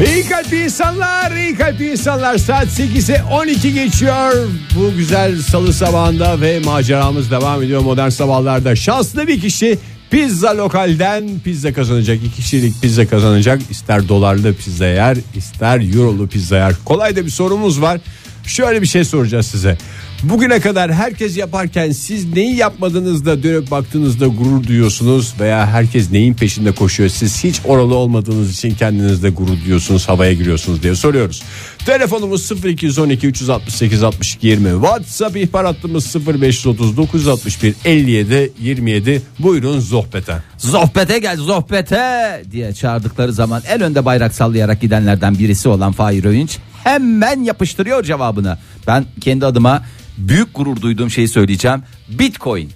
[0.07, 2.39] İyi kalpli insanlar, iyi kalpli insanlar.
[2.39, 4.49] Saat 8'e 12 geçiyor.
[4.77, 8.77] Bu güzel salı sabahında ve maceramız devam ediyor modern sabahlarda.
[8.77, 9.79] Şanslı bir kişi
[10.11, 12.17] pizza lokalden pizza kazanacak.
[12.17, 13.61] İki kişilik pizza kazanacak.
[13.71, 16.75] İster dolarlı pizza yer, ister eurolu pizza yer.
[16.85, 18.01] Kolay da bir sorumuz var.
[18.47, 19.79] Şöyle bir şey soracağız size.
[20.23, 26.73] Bugüne kadar herkes yaparken siz neyi yapmadığınızda dönüp baktığınızda gurur duyuyorsunuz veya herkes neyin peşinde
[26.73, 31.43] koşuyor siz hiç oralı olmadığınız için kendinizde gurur duyuyorsunuz havaya giriyorsunuz diye soruyoruz.
[31.87, 40.43] Telefonumuz 0212 368 62 20 WhatsApp ihbar hattımız 0530 961 57 27 buyurun sohbete.
[40.59, 46.59] Zohbete gel zohbete diye çağırdıkları zaman el önde bayrak sallayarak gidenlerden birisi olan Fahir Öğünç
[46.85, 48.59] hemen yapıştırıyor cevabını.
[48.87, 49.83] Ben kendi adıma
[50.19, 51.83] büyük gurur duyduğum şeyi söyleyeceğim.
[52.09, 52.71] Bitcoin.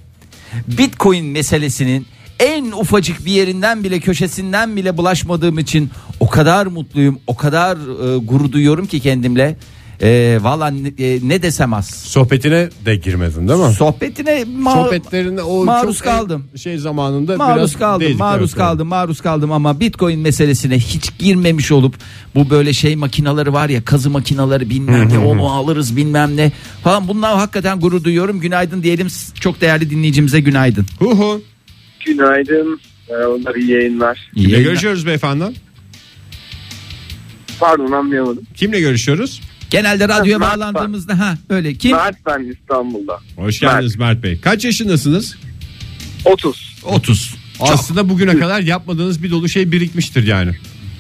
[0.69, 2.07] Bitcoin meselesinin
[2.41, 8.19] en ufacık bir yerinden bile köşesinden bile bulaşmadığım için o kadar mutluyum o kadar e,
[8.19, 9.57] gurur duyuyorum ki kendimle.
[10.03, 11.87] E, Valla ne, e, ne desem az.
[11.91, 13.73] Sohbetine de girmedin değil mi?
[13.75, 16.45] Sohbetine ma- Sohbetlerine o maruz çok kaldım.
[16.63, 21.19] şey zamanında maruz biraz kaldım değdik, maruz evet, kaldım maruz kaldım ama bitcoin meselesine hiç
[21.19, 21.95] girmemiş olup
[22.35, 26.53] bu böyle şey makinaları var ya kazı makinaları bilmem ne onu alırız bilmem ne
[26.85, 29.09] falan bundan hakikaten gurur duyuyorum günaydın diyelim
[29.41, 31.43] çok değerli dinleyicimize günaydın Hu hu.
[32.07, 32.81] Günaydın.
[33.11, 34.19] Merhabalar, iyi yayınlar.
[34.35, 34.71] İyi Kimle yayınlar.
[34.71, 35.45] görüşüyoruz beyefendi?
[37.61, 38.43] Pardon anlayamadım.
[38.55, 39.41] Kimle görüşüyoruz?
[39.73, 43.19] Genelde radyoya Mert bağlandığımızda ha öyle kim Mert ben İstanbul'da.
[43.37, 44.41] Hoş geldiniz Mert Bey.
[44.41, 45.37] Kaç yaşındasınız?
[46.25, 46.77] 30.
[46.85, 50.53] 30 Aslında bugüne kadar yapmadığınız bir dolu şey birikmiştir yani.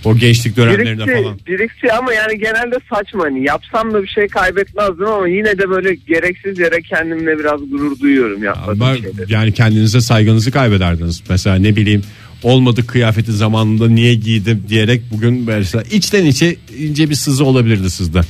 [0.05, 1.39] O gençlik dönemlerinde Birikti, falan.
[1.47, 3.25] birikti ama yani genelde saçma.
[3.25, 7.99] Hani yapsam da bir şey kaybetmezdim ama yine de böyle gereksiz yere kendimle biraz gurur
[8.01, 9.33] duyuyorum yapmadığım Ama şeyleri.
[9.33, 11.23] yani kendinize saygınızı kaybederdiniz.
[11.31, 12.03] Mesela ne bileyim
[12.43, 18.21] olmadık kıyafeti zamanında niye giydim diyerek bugün mesela içten içe ince bir sızı olabilirdi sizde.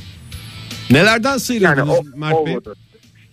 [0.91, 2.39] Nelerden sıyrıldınız Yani o, Mert Bey?
[2.39, 2.75] olmadı.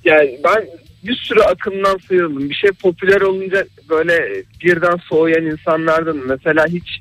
[0.05, 0.67] Yani ben
[1.05, 2.51] bir sürü akımdan sıyrıldım.
[2.51, 7.01] Bir şey popüler olunca böyle birden soğuyan insanlardan mesela hiç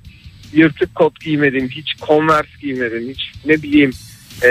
[0.54, 3.92] yırtık kot giymedim, hiç converse giymedim, hiç ne bileyim
[4.44, 4.50] e,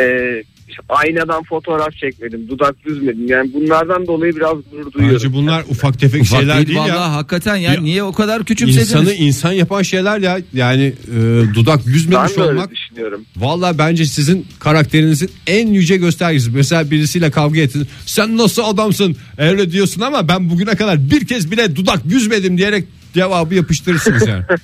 [0.69, 3.29] işte aynadan fotoğraf çekmedim, dudak düzmedim.
[3.29, 5.17] Yani bunlardan dolayı biraz gurur duyuyorum.
[5.25, 7.13] Bence bunlar ufak tefek Ufak şeyler değil, değil, vallahi ya.
[7.13, 10.39] hakikaten ya, Ya, niye o kadar küçümsediniz İnsanı insan yapan şeyler ya.
[10.53, 11.15] Yani e,
[11.55, 13.25] dudak ben de öyle olmak düşünüyorum.
[13.37, 16.51] Valla bence sizin karakterinizin en yüce göstergesi.
[16.51, 17.89] Mesela birisiyle kavga ettin.
[18.07, 19.17] Sen nasıl adamsın?
[19.39, 24.45] Öyle diyorsun ama ben bugüne kadar bir kez bile dudak yüzmedim diyerek cevabı yapıştırırsınız yani.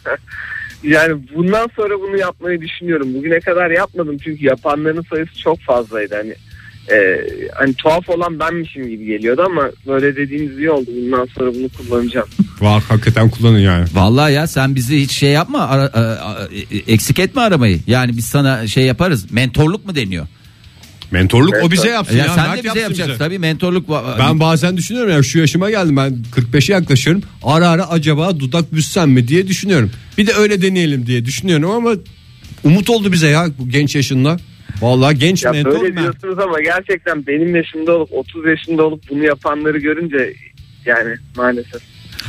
[0.84, 3.14] Yani bundan sonra bunu yapmayı düşünüyorum.
[3.14, 6.14] Bugüne kadar yapmadım çünkü yapanların sayısı çok fazlaydı.
[6.14, 6.34] Hani
[6.92, 7.20] e,
[7.54, 10.90] hani tuhaf olan benmişim gibi geliyordu ama böyle dediğiniz iyi oldu.
[11.02, 12.28] Bundan sonra bunu kullanacağım.
[12.60, 13.84] Valla hakikaten kullanın yani.
[13.94, 16.48] Vallahi ya sen bizi hiç şey yapma ara- a- a-
[16.86, 17.78] eksik etme aramayı.
[17.86, 19.32] Yani biz sana şey yaparız.
[19.32, 20.26] Mentorluk mu deniyor?
[21.14, 22.34] Mentorluk o Evet, bize yapsın Ya, ya.
[22.34, 23.18] sen Mert de bize yapacaksın bize.
[23.24, 23.88] tabii mentorluk.
[24.18, 27.22] Ben bazen düşünüyorum ya şu yaşıma geldim ben 45'e yaklaşıyorum.
[27.42, 29.90] Ara ara acaba dudak büssem mi diye düşünüyorum.
[30.18, 31.92] Bir de öyle deneyelim diye düşünüyorum ama
[32.64, 34.36] umut oldu bize ya bu genç yaşında.
[34.80, 39.24] Vallahi genç Ya mentor böyle diyorsunuz ama gerçekten benim yaşımda olup 30 yaşında olup bunu
[39.24, 40.34] yapanları görünce
[40.86, 41.82] yani maalesef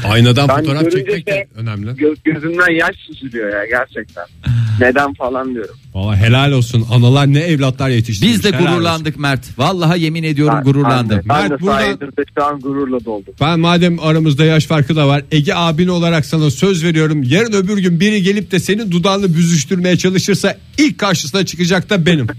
[0.04, 1.90] Aynadan Ben fotoğraf çekmek de de- önemli.
[1.90, 4.24] gö- gözümden yaş süzülüyor ya gerçekten.
[4.80, 5.76] Neden falan diyorum.
[5.94, 6.86] Valla helal olsun.
[6.92, 8.34] Analar ne evlatlar yetiştirmiş.
[8.36, 8.72] Biz de helal olsun.
[8.74, 9.60] gururlandık Mert.
[9.60, 11.10] Vallahi yemin ediyorum Ben- gururlandım.
[11.10, 13.34] Ben, de- ben Mert, de buradan- şu an gururla doldum.
[13.42, 15.24] Ben madem aramızda yaş farkı da var.
[15.32, 17.24] Ege abin olarak sana söz veriyorum.
[17.24, 22.28] Yarın öbür gün biri gelip de senin dudağını büzüştürmeye çalışırsa ilk karşısına çıkacak da benim.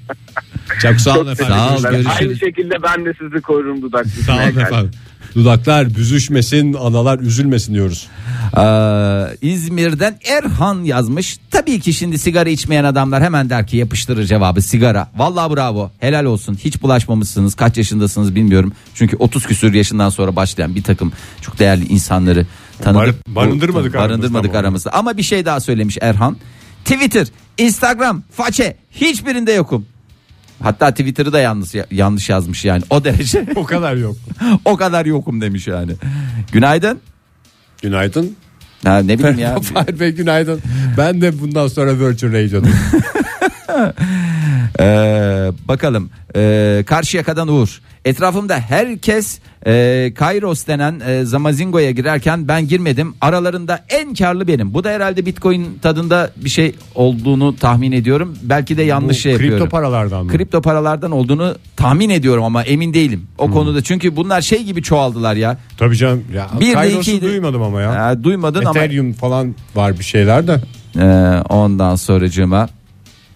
[0.83, 1.55] Çok sağ olun efendim.
[1.57, 2.07] Sağ ol, görüşürüz.
[2.21, 4.07] Aynı şekilde ben de sizi korurum dudak.
[4.27, 4.91] Sağ olun efendim.
[5.35, 8.09] Dudaklar büzüşmesin, analar üzülmesin diyoruz.
[8.57, 11.39] Ee, İzmir'den Erhan yazmış.
[11.51, 15.09] Tabii ki şimdi sigara içmeyen adamlar hemen der ki yapıştırır cevabı sigara.
[15.17, 15.91] Vallahi bravo.
[16.01, 16.59] Helal olsun.
[16.65, 17.55] Hiç bulaşmamışsınız.
[17.55, 18.73] Kaç yaşındasınız bilmiyorum.
[18.95, 22.47] Çünkü 30 küsür yaşından sonra başlayan bir takım çok değerli insanları
[22.83, 23.27] tanıdık.
[23.29, 24.61] Bar- barındırmadık Bu- barındırmadık aramızda ama.
[24.61, 24.91] aramızda.
[24.93, 26.37] Ama bir şey daha söylemiş Erhan.
[26.85, 27.27] Twitter,
[27.59, 29.87] Instagram, façe hiçbirinde yokum.
[30.63, 32.83] Hatta Twitter'ı da yanlış yanlış yazmış yani.
[32.91, 34.17] O derece O kadar yok.
[34.65, 35.93] o kadar yokum demiş yani.
[36.53, 37.01] Günaydın.
[37.83, 38.37] Günaydın.
[38.85, 39.61] Ha, ne bileyim ya.
[39.61, 40.61] Fahir Bey günaydın.
[40.97, 42.79] Ben de bundan sonra Virgin Radio'dayım.
[44.81, 53.15] Ee, bakalım ee, Karşıyaka'dan Uğur etrafımda herkes e, Kairos denen e, Zamazingo'ya girerken ben girmedim
[53.21, 58.77] aralarında en karlı benim bu da herhalde bitcoin tadında bir şey olduğunu tahmin ediyorum belki
[58.77, 60.33] de yanlış Bu şey kripto yapıyorum paralardan mı?
[60.33, 65.35] kripto paralardan olduğunu tahmin ediyorum ama emin değilim o konuda çünkü bunlar şey gibi çoğaldılar
[65.35, 66.25] ya Tabii canım.
[66.35, 67.25] Ya, Bir Kairos'u ikiydi.
[67.27, 68.13] duymadım ama ya.
[68.13, 70.61] Ee, duymadın ama Ethereum falan var bir şeyler de.
[70.99, 72.69] Ee, ondan sonracığıma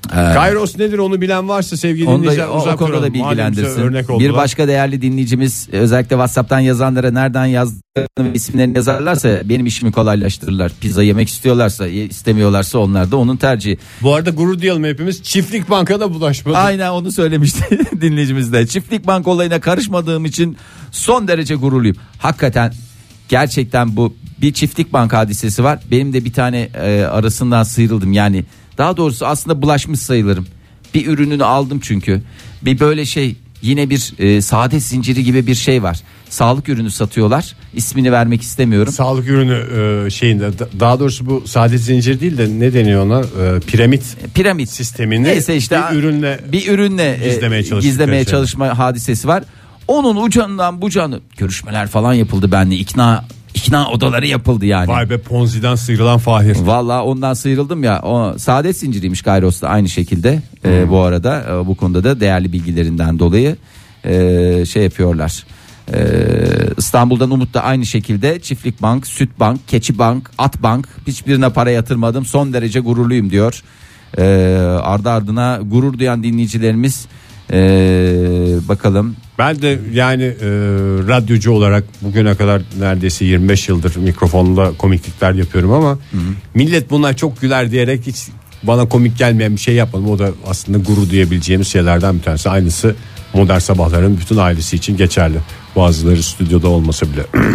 [0.08, 3.00] Kairos nedir onu bilen varsa sevgili Onda, dinleyiciler o, o uzak konuda da.
[3.00, 3.80] Malum bilgilendirsin.
[3.80, 4.28] Örnek oldular.
[4.28, 7.80] Bir başka değerli dinleyicimiz özellikle WhatsApp'tan yazanlara nereden yazdığını
[8.20, 10.72] ve isimlerini yazarlarsa benim işimi kolaylaştırırlar.
[10.80, 13.78] Pizza yemek istiyorlarsa ye- istemiyorlarsa onlar da onun tercihi.
[14.02, 15.22] Bu arada gurur duyalım hepimiz.
[15.22, 16.56] Çiftlik bankada bulaşmadı.
[16.56, 18.66] Aynen onu söylemişti dinleyicimiz de.
[18.66, 20.56] Çiftlik bank olayına karışmadığım için
[20.90, 21.96] son derece gururluyum.
[22.18, 22.72] Hakikaten
[23.28, 25.78] gerçekten bu bir çiftlik bank hadisesi var.
[25.90, 28.12] Benim de bir tane e, arasından sıyrıldım.
[28.12, 28.44] Yani
[28.78, 30.46] daha doğrusu aslında bulaşmış sayılırım.
[30.94, 32.22] Bir ürününü aldım çünkü.
[32.62, 36.00] Bir böyle şey yine bir e, saadet zinciri gibi bir şey var.
[36.28, 37.56] Sağlık ürünü satıyorlar.
[37.74, 38.92] İsmini vermek istemiyorum.
[38.92, 43.20] Sağlık ürünü e, şeyinde da- daha doğrusu bu saadet zincir değil de ne deniyor ona
[43.20, 48.30] E, piramit Piramit sistemini Neyse işte bir ürünle bir ürünle e, gizlemeye gizlemeye şey.
[48.30, 49.44] çalışma hadisesi var.
[49.88, 52.76] Onun ucundan bucağını görüşmeler falan yapıldı benimle.
[52.76, 54.88] ikna ikna odaları yapıldı yani.
[54.88, 56.56] vay be Ponzi'den sıyrılan Fahir.
[56.56, 58.00] Vallahi ondan sıyrıldım ya.
[58.02, 60.42] O saadet zinciriymiş Kairos'ta aynı şekilde.
[60.64, 63.56] Ee, bu arada e, bu konuda da değerli bilgilerinden dolayı
[64.04, 65.44] e, şey yapıyorlar.
[65.92, 65.98] Ee,
[66.76, 71.70] İstanbul'dan Umut da aynı şekilde Çiftlik Bank, Süt Bank, Keçi Bank, At Bank hiçbirine para
[71.70, 72.24] yatırmadım.
[72.24, 73.62] Son derece gururluyum diyor.
[74.18, 74.22] Ee,
[74.82, 77.06] ardı ardına gurur duyan dinleyicilerimiz
[77.52, 80.48] ee, bakalım Ben de yani e,
[81.08, 85.98] radyocu olarak bugüne kadar neredeyse 25 yıldır mikrofonla komiklikler yapıyorum ama
[86.54, 88.16] millet bunlar çok güler diyerek hiç
[88.62, 90.10] bana komik gelmeyen bir şey yapmadım.
[90.10, 92.50] O da aslında gurur duyabileceğimiz şeylerden bir tanesi.
[92.50, 92.94] Aynısı
[93.34, 95.38] modern sabahların bütün ailesi için geçerli.
[95.76, 97.26] Bazıları stüdyoda olmasa bile.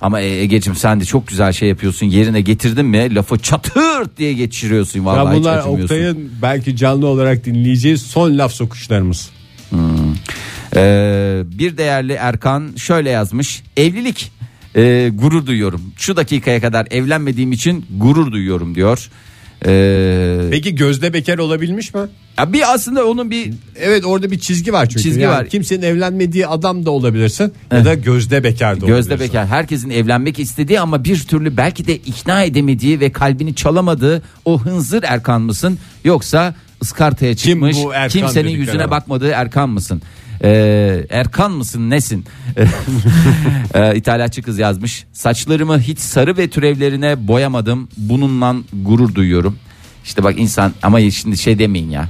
[0.00, 4.32] ama e, Ege'cim sen de çok güzel şey yapıyorsun yerine getirdin mi lafı çatır diye
[4.32, 5.64] geçiriyorsun vallahi ya bunlar.
[5.64, 9.30] Oktay'ın belki canlı olarak dinleyeceği son laf sokuşlarımız.
[10.76, 13.62] Ee, bir değerli Erkan şöyle yazmış.
[13.76, 14.32] Evlilik
[14.76, 15.80] e, gurur duyuyorum.
[15.96, 19.08] Şu dakikaya kadar evlenmediğim için gurur duyuyorum diyor.
[19.66, 22.00] Ee, Peki Gözde bekar olabilmiş mi?
[22.38, 25.02] ya bir aslında onun bir Evet orada bir çizgi var çünkü.
[25.02, 25.48] Çizgi Yani var.
[25.48, 29.20] Kimsenin evlenmediği adam da olabilirsin ya da gözde bekar da gözde olabilirsin.
[29.20, 34.60] bekar herkesin evlenmek istediği ama bir türlü belki de ikna edemediği ve kalbini çalamadığı o
[34.60, 38.90] hınzır Erkan mısın yoksa ıskartaya çıkmış bu Erkan kimsenin yüzüne adam?
[38.90, 40.02] bakmadığı Erkan mısın?
[40.42, 42.24] Ee, Erkan mısın nesin?
[43.74, 45.04] ee, İthalatçı kız yazmış.
[45.12, 47.88] Saçlarımı hiç sarı ve türevlerine boyamadım.
[47.96, 49.58] Bununla gurur duyuyorum.
[50.04, 52.08] İşte bak insan ama şimdi şey demeyin ya.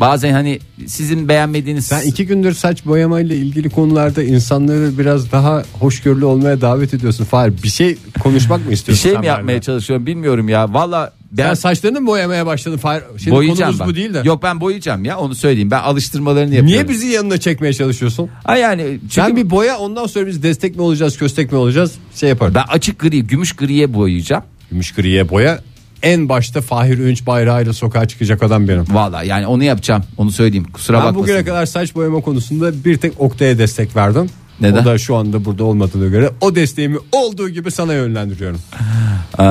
[0.00, 6.24] Bazen hani sizin beğenmediğiniz Sen iki gündür saç boyamayla ilgili konularda insanları biraz daha hoşgörülü
[6.24, 7.24] olmaya davet ediyorsun.
[7.24, 9.02] Fahir bir şey konuşmak mı bir istiyorsun?
[9.02, 9.62] şey sen mi yapmaya benimle?
[9.62, 10.74] çalışıyorum bilmiyorum ya.
[10.74, 12.80] Valla ben Sen saçlarını mı boyamaya başladın?
[13.18, 13.88] Şimdi boyayacağım konumuz ben.
[13.88, 14.22] bu değil de.
[14.24, 15.70] Yok ben boyayacağım ya onu söyleyeyim.
[15.70, 16.66] Ben alıştırmalarını yapıyorum.
[16.66, 18.28] Niye bizi yanına çekmeye çalışıyorsun?
[18.44, 21.92] Ha yani çünkü Sen bir boya ondan sonra biz destek mi olacağız köstek mi olacağız
[22.14, 22.54] şey yaparız.
[22.54, 24.42] ben açık gri, gümüş griye boyayacağım.
[24.70, 25.60] Gümüş griye boya
[26.02, 28.84] en başta Fahir Öğünç bayrağıyla sokağa çıkacak adam benim.
[28.90, 30.02] Valla yani onu yapacağım.
[30.18, 30.66] Onu söyleyeyim.
[30.72, 31.22] Kusura Ben bakmasın.
[31.22, 34.26] bugüne kadar saç boyama konusunda bir tek Oktay'a destek verdim.
[34.60, 34.82] Neden?
[34.82, 38.60] O da şu anda burada olmadığına göre o desteğimi olduğu gibi sana yönlendiriyorum.
[39.38, 39.42] Ee,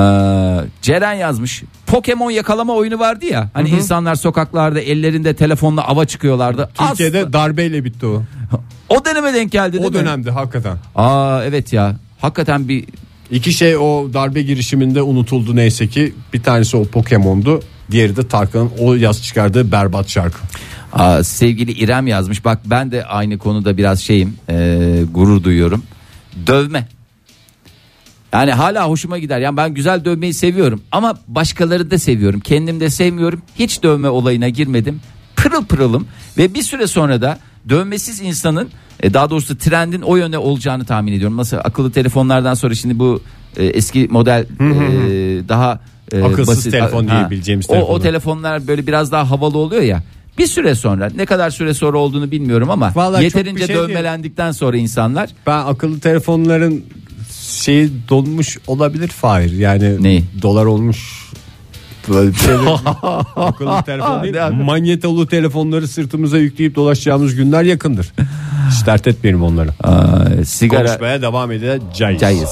[0.81, 1.63] Ceren yazmış.
[1.87, 3.49] Pokemon yakalama oyunu vardı ya.
[3.53, 6.69] Hani insanlar sokaklarda ellerinde telefonla ava çıkıyorlardı.
[6.87, 8.23] Türkiye'de Asla- darbeyle bitti o.
[8.89, 9.93] o döneme denk geldi değil O mi?
[9.93, 10.77] dönemde hakikaten.
[10.95, 11.95] Aa evet ya.
[12.21, 12.85] Hakikaten bir
[13.31, 16.13] İki şey o darbe girişiminde unutuldu neyse ki.
[16.33, 17.61] Bir tanesi o Pokemon'du.
[17.91, 20.37] Diğeri de Tarkan'ın o yaz çıkardığı berbat şarkı.
[20.93, 22.45] Aa, sevgili İrem yazmış.
[22.45, 24.35] Bak ben de aynı konuda biraz şeyim.
[24.49, 25.83] ee, gurur duyuyorum.
[26.47, 26.87] Dövme.
[28.33, 29.39] Yani hala hoşuma gider.
[29.39, 32.39] Yani ben güzel dövmeyi seviyorum ama başkaları da seviyorum.
[32.39, 33.41] Kendim de sevmiyorum.
[33.55, 35.01] Hiç dövme olayına girmedim.
[35.35, 38.69] pırıl pırılım ve bir süre sonra da dövmesiz insanın
[39.03, 41.37] e, daha doğrusu trendin o yöne olacağını tahmin ediyorum.
[41.37, 43.21] Nasıl akıllı telefonlardan sonra şimdi bu
[43.57, 45.79] e, eski model e, daha
[46.11, 48.01] e, Akılsız telefon diyebileceğimiz o, o telefonlar.
[48.01, 50.03] telefonlar böyle biraz daha havalı oluyor ya.
[50.39, 54.77] Bir süre sonra ne kadar süre sonra olduğunu bilmiyorum ama Vallahi yeterince şey dövmelendikten sonra
[54.77, 56.85] insanlar Ben akıllı telefonların
[57.49, 59.51] şeyi dolmuş olabilir Fahir.
[59.51, 60.23] Yani Neyi?
[60.41, 61.29] dolar olmuş.
[62.09, 62.55] Böyle bir şey
[63.35, 64.35] akıllı telefon değil.
[64.63, 68.13] Manyetolu telefonları sırtımıza yükleyip dolaşacağımız günler yakındır.
[68.71, 69.69] Hiç dert etmeyelim onları.
[69.83, 72.19] aa, sigara Konuşmaya devam edeceğiz.
[72.19, 72.49] cayız.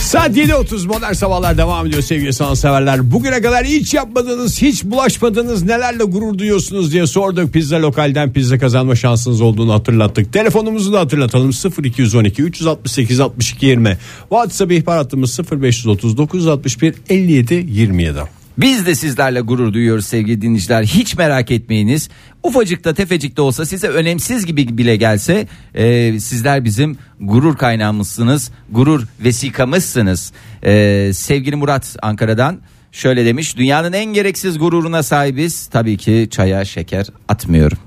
[0.00, 3.10] Saat 7.30 modern sabahlar devam ediyor sevgili sanatseverler.
[3.10, 7.52] Bugüne kadar hiç yapmadığınız, hiç bulaşmadığınız nelerle gurur duyuyorsunuz diye sorduk.
[7.52, 10.32] Pizza lokalden pizza kazanma şansınız olduğunu hatırlattık.
[10.32, 11.50] Telefonumuzu da hatırlatalım
[11.84, 13.98] 0212 368 62 20.
[14.20, 18.39] WhatsApp ihbar hattımız 0530 961 57 27.
[18.60, 20.82] Biz de sizlerle gurur duyuyoruz sevgili dinleyiciler.
[20.82, 22.10] Hiç merak etmeyiniz.
[22.42, 28.50] Ufacık da tefecik de olsa size önemsiz gibi bile gelse e, sizler bizim gurur kaynağımızsınız.
[28.70, 30.32] Gurur vesikamızsınız.
[30.64, 32.60] E, sevgili Murat Ankara'dan
[32.92, 33.56] şöyle demiş.
[33.56, 35.66] Dünyanın en gereksiz gururuna sahibiz.
[35.66, 37.78] Tabii ki çaya şeker atmıyorum.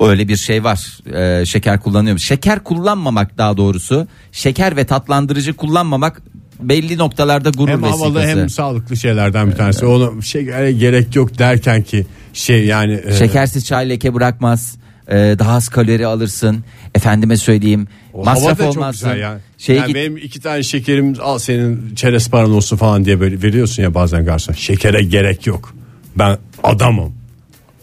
[0.00, 0.98] Öyle bir şey var.
[1.14, 2.18] E, şeker kullanıyorum.
[2.18, 4.06] Şeker kullanmamak daha doğrusu.
[4.32, 6.22] Şeker ve tatlandırıcı kullanmamak
[6.60, 8.04] belli noktalarda gurur Hem vesikası.
[8.04, 9.86] havalı hem sağlıklı şeylerden bir tanesi.
[9.86, 14.76] Ona şekere gerek yok derken ki şey yani e, Şekersiz çay leke bırakmaz.
[15.10, 16.64] Ee, daha az kalori alırsın.
[16.94, 17.88] Efendime söyleyeyim.
[18.14, 19.14] O masraf olmazsın.
[19.16, 19.40] ya.
[19.58, 23.42] Şeye yani git- benim iki tane şekerim al senin çerez paran olsun falan diye böyle
[23.42, 24.54] veriyorsun ya bazen garson.
[24.54, 25.74] Şekere gerek yok.
[26.18, 27.12] Ben adamım.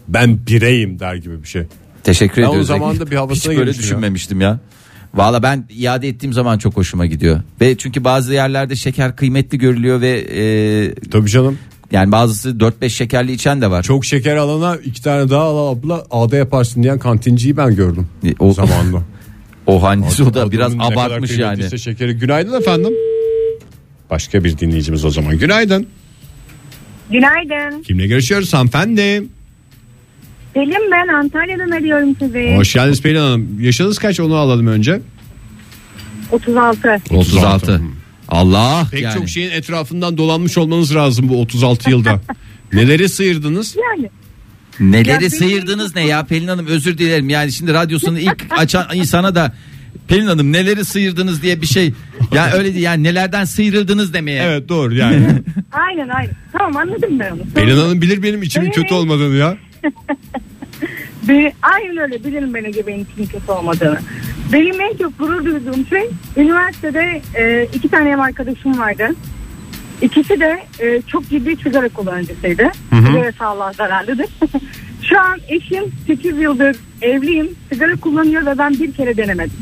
[0.08, 1.62] Ben bireyim der gibi bir şey.
[2.04, 2.68] Teşekkür Ben o ediyoruz.
[2.68, 3.88] zaman da bir havasına Hiç böyle girmiştim ya.
[3.88, 4.58] düşünmemiştim ya.
[5.14, 7.40] Valla ben iade ettiğim zaman çok hoşuma gidiyor.
[7.60, 11.58] Ve çünkü bazı yerlerde şeker kıymetli görülüyor ve e, Tabii canım.
[11.92, 13.82] yani bazısı 4-5 şekerli içen de var.
[13.82, 18.06] Çok şeker alana iki tane daha al abla ağda yaparsın diyen kantinciyi ben gördüm.
[18.24, 19.02] E, O o- zamanında.
[19.66, 21.40] O hangisi o da Adamın biraz ne kadar abartmış yani.
[21.54, 22.12] kıymetliyse Şekeri.
[22.12, 22.92] Günaydın efendim.
[24.10, 25.38] Başka bir dinleyicimiz o zaman.
[25.38, 25.86] Günaydın.
[27.10, 27.82] Günaydın.
[27.82, 29.24] Kimle görüşüyoruz hanımefendi?
[30.56, 32.56] Selim ben Antalya'dan arıyorum sizi.
[32.56, 33.60] Hoş geldiniz Pelin Hanım.
[33.60, 35.00] Yaşınız kaç onu alalım önce.
[36.32, 37.00] 36.
[37.10, 37.80] 36.
[38.28, 39.14] Allah Pek yani.
[39.14, 42.20] çok şeyin etrafından dolanmış olmanız lazım bu 36 yılda.
[42.72, 43.76] Neleri sıyırdınız?
[43.76, 44.10] Yani
[44.80, 47.28] Neleri Ya sıyırdınız ne ya Pelin Hanım özür dilerim.
[47.28, 49.54] Yani şimdi radyosunu ilk açan insana da
[50.08, 51.92] Pelin Hanım neleri sıyırdınız diye bir şey.
[52.32, 54.42] Ya öyle değil yani nelerden sıyrıldınız demeye.
[54.42, 55.26] Evet doğru yani.
[55.72, 56.36] aynen aynen.
[56.52, 57.40] Tamam anladım ben onu.
[57.54, 59.56] Pelin Hanım bilir benim içimin kötü olmadığını ya.
[61.28, 63.98] Be- aynen öyle bilirim benim gibi benim için kötü olmadığını.
[64.52, 69.08] Benim en çok gurur duyduğum şey üniversitede e, iki tane ev arkadaşım vardı.
[70.02, 72.70] İkisi de e, çok ciddi sigara kullanıcısıydı.
[73.06, 74.26] Sigara sağlığa zararlıdır.
[75.02, 77.50] Şu an eşim 8 yıldır evliyim.
[77.72, 79.56] Sigara kullanıyor ve ben bir kere denemedim.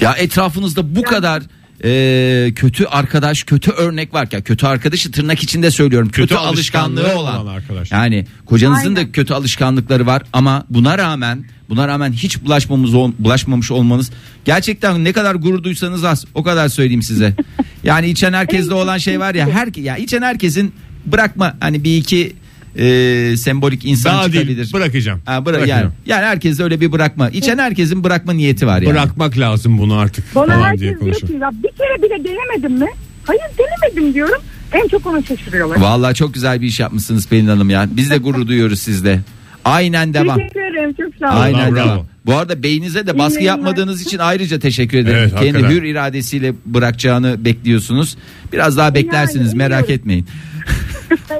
[0.00, 1.42] Ya etrafınızda bu kadar
[1.84, 6.08] e, kötü arkadaş, kötü örnek varken kötü arkadaşı tırnak içinde söylüyorum.
[6.08, 7.40] Kötü, Kötü alışkanlığı, alışkanlığı olan.
[7.40, 7.92] olan arkadaş.
[7.92, 8.96] Yani kocanızın Aynen.
[8.96, 14.10] da kötü alışkanlıkları var ama buna rağmen buna rağmen hiç bulaşmamız bulaşmamış olmanız
[14.44, 16.24] gerçekten ne kadar gurur duysanız az.
[16.34, 17.34] O kadar söyleyeyim size.
[17.84, 20.72] Yani içen herkeste olan şey var ya her ya içen herkesin
[21.06, 22.32] bırakma hani bir iki
[22.78, 24.56] e, sembolik insan Daha çıkabilir.
[24.56, 25.20] değil bırakacağım.
[25.24, 25.80] Ha, bıra- Bırakacağım.
[25.80, 27.28] yani, yani herkeste öyle bir bırakma.
[27.30, 28.92] İçen herkesin bırakma niyeti var yani.
[28.92, 32.90] Bırakmak lazım bunu artık Bana diye herkes diyor ki ya bir kere bile denemedim mi?
[33.24, 34.42] Hayır denemedim diyorum.
[34.72, 35.80] En çok ona şaşırıyorlar.
[35.80, 37.86] Vallahi çok güzel bir iş yapmışsınız Pelin Hanım ya.
[37.90, 39.20] Biz de gurur duyuyoruz sizde.
[39.64, 40.38] Aynen devam.
[40.38, 41.40] Teşekkür ederim çok sağ olun.
[41.42, 41.86] Aynen bravo.
[41.88, 42.06] devam.
[42.26, 45.16] Bu arada beyninize de baskı yapmadığınız için ayrıca teşekkür ederim.
[45.20, 45.70] Evet, Kendi hakikaten.
[45.76, 48.16] hür iradesiyle bırakacağını bekliyorsunuz.
[48.52, 49.94] Biraz daha beklersiniz Yani, merak umuyorum.
[49.94, 50.26] etmeyin.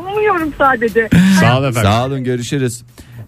[0.00, 1.09] Umuyorum sadece.
[1.40, 1.90] Sağ olun efendim.
[1.90, 2.83] Sağ olun görüşürüz.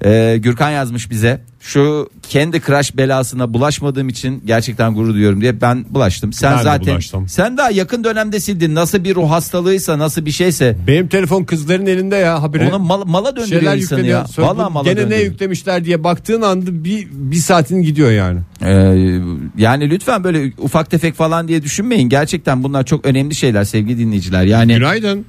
[0.05, 1.40] Ee, Gürkan yazmış bize.
[1.61, 6.33] Şu kendi crush belasına bulaşmadığım için gerçekten gurur duyuyorum diye ben bulaştım.
[6.33, 7.29] Sen Ben de zaten bulaştım.
[7.29, 8.74] sen daha yakın dönemde sildin.
[8.74, 12.68] Nasıl bir ruh hastalığıysa, nasıl bir şeyse Benim telefon kızların elinde ya habire.
[12.68, 14.20] onu mal- mala döndürüyor şeyler insanı yükleniyor.
[14.20, 14.26] ya.
[14.26, 15.24] Sonra Vallahi bu mala gene ne döndürüyor.
[15.33, 18.40] yüklemişler diye baktığın anda bir, bir saatin gidiyor yani.
[18.62, 19.20] Ee,
[19.59, 22.09] yani lütfen böyle ufak tefek falan diye düşünmeyin.
[22.09, 24.44] Gerçekten bunlar çok önemli şeyler sevgili dinleyiciler.
[24.44, 25.24] Yani Günaydın.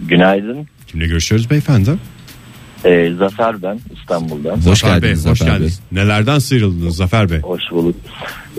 [0.00, 0.66] Günaydın.
[0.86, 1.90] Kimle görüşüyoruz beyefendi?
[2.84, 4.56] Ee, Zafer ben İstanbul'dan.
[4.56, 5.80] Hoş Zafer geldiniz Bey, hoş Zafer geldiniz.
[5.92, 7.40] Nelerden sıyrıldınız Zafer Bey?
[7.40, 7.96] Hoş bulduk.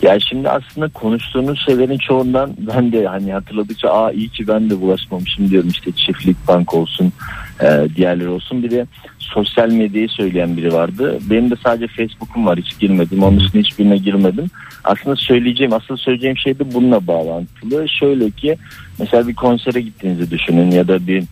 [0.01, 4.81] Ya şimdi aslında konuştuğunuz şeylerin çoğundan ben de hani hatırladıkça aa iyi ki ben de
[4.81, 7.13] bulaşmamışım diyorum işte çiftlik bank olsun
[7.61, 8.85] e, diğerleri olsun bir de
[9.19, 11.19] sosyal medyayı söyleyen biri vardı.
[11.29, 14.45] Benim de sadece Facebook'um var hiç girmedim onun dışında hiçbirine girmedim.
[14.83, 17.89] Aslında söyleyeceğim asıl söyleyeceğim şey de bununla bağlantılı.
[17.89, 18.57] Şöyle ki
[18.99, 21.23] mesela bir konsere gittiğinizi düşünün ya da bir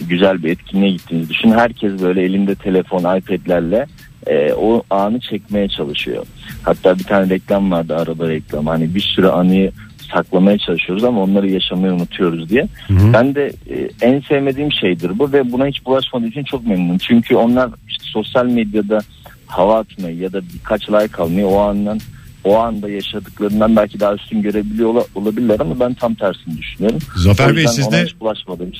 [0.00, 1.52] güzel bir etkinliğe gittiğinizi düşünün.
[1.52, 3.86] Herkes böyle elinde telefon iPad'lerle
[4.26, 6.26] e, o anı çekmeye çalışıyor.
[6.62, 8.70] Hatta bir tane reklam vardı araba reklamı.
[8.70, 9.72] Hani bir sürü anıyı
[10.12, 12.68] saklamaya çalışıyoruz ama onları yaşamayı unutuyoruz diye.
[13.12, 16.98] Ben de e, en sevmediğim şeydir bu ve buna hiç bulaşmadığım için çok memnunum.
[16.98, 18.98] Çünkü onlar işte sosyal medyada
[19.46, 22.00] hava atmayı ya da birkaç like almayı o andan
[22.44, 26.98] o anda yaşadıklarından belki daha üstün görebiliyor ola- olabilirler ama ben tam tersini düşünüyorum.
[27.16, 28.06] Zafer Bey, sizde-.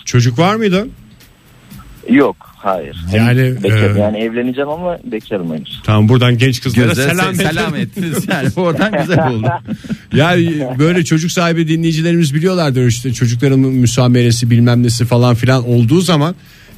[0.04, 0.86] Çocuk var mıydı?
[2.10, 2.96] Yok hayır.
[3.14, 5.80] Yani, Bekar- e, yani evleneceğim ama bekarım henüz.
[5.84, 9.46] Tamam buradan genç kızlara Gözler selam, selam, selam ettiniz yani oradan güzel oldu.
[10.14, 16.34] Yani böyle çocuk sahibi dinleyicilerimiz biliyorlardır işte çocukların müsameresi bilmem nesi falan filan olduğu zaman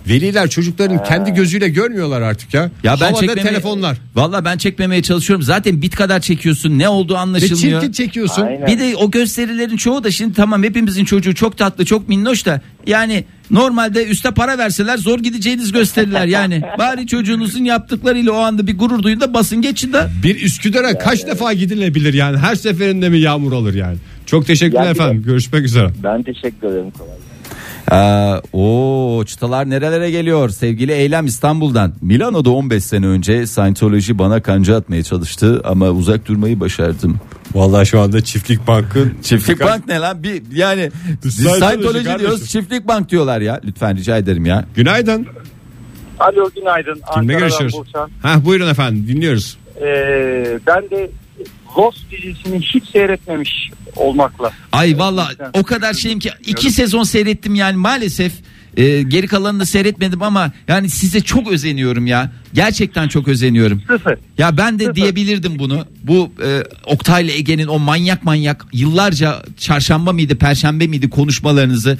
[0.08, 2.62] veliler çocukların kendi gözüyle görmüyorlar artık ya.
[2.62, 3.96] Ya ben Havada çekmemeye, telefonlar.
[4.14, 5.42] Valla ben çekmemeye çalışıyorum.
[5.42, 6.78] Zaten bit kadar çekiyorsun.
[6.78, 7.80] Ne olduğu Ve anlaşılmıyor.
[7.80, 8.42] çirkin çekiyorsun.
[8.42, 8.66] Aynen.
[8.66, 12.60] Bir de o gösterilerin çoğu da şimdi tamam hepimizin çocuğu çok tatlı çok minnoş da
[12.86, 16.62] yani normalde üste para verseler zor gideceğiniz gösteriler yani.
[16.78, 20.06] Bari çocuğunuzun yaptıklarıyla o anda bir gurur duyun da basın geçin de.
[20.22, 23.96] Bir Üsküdar'a kaç defa gidilebilir yani her seferinde mi yağmur alır yani.
[24.26, 25.22] Çok teşekkürler Ya bir de- efendim.
[25.22, 25.90] Görüşmek üzere.
[26.02, 26.90] Ben teşekkür ederim.
[26.90, 27.25] Kolay gelsin.
[27.92, 27.96] Ee,
[28.52, 31.92] o çıtalar nerelere geliyor sevgili Eylem İstanbul'dan.
[32.02, 37.16] Milano'da 15 sene önce Scientology bana kanca atmaya çalıştı ama uzak durmayı başardım.
[37.54, 40.22] Vallahi şu anda Çiftlik Bank'ın Çiftlik bank ne lan?
[40.22, 40.90] Bir yani
[41.28, 42.18] Scientology kardeşim.
[42.18, 43.60] diyoruz, çiftlik bank diyorlar ya.
[43.64, 44.64] Lütfen rica ederim ya.
[44.74, 45.26] Günaydın.
[46.20, 46.94] Alo günaydın.
[46.94, 47.76] Kimle Ankara'dan görüşüyoruz?
[47.78, 48.10] Burçan.
[48.22, 49.58] Hah buyurun efendim dinliyoruz.
[49.80, 51.10] Ee, ben de
[51.78, 54.52] Lost dizisini hiç seyretmemiş olmakla.
[54.72, 58.32] Ay valla o kadar şeyim ki iki sezon seyrettim yani maalesef
[58.76, 62.32] e, geri kalanını seyretmedim ama yani size çok özeniyorum ya.
[62.54, 63.82] Gerçekten çok özeniyorum.
[63.86, 64.18] Sıfır.
[64.38, 65.86] Ya ben de diyebilirdim bunu.
[66.02, 71.98] Bu e, Oktay'la Ege'nin o manyak manyak yıllarca çarşamba mıydı perşembe miydi konuşmalarınızı.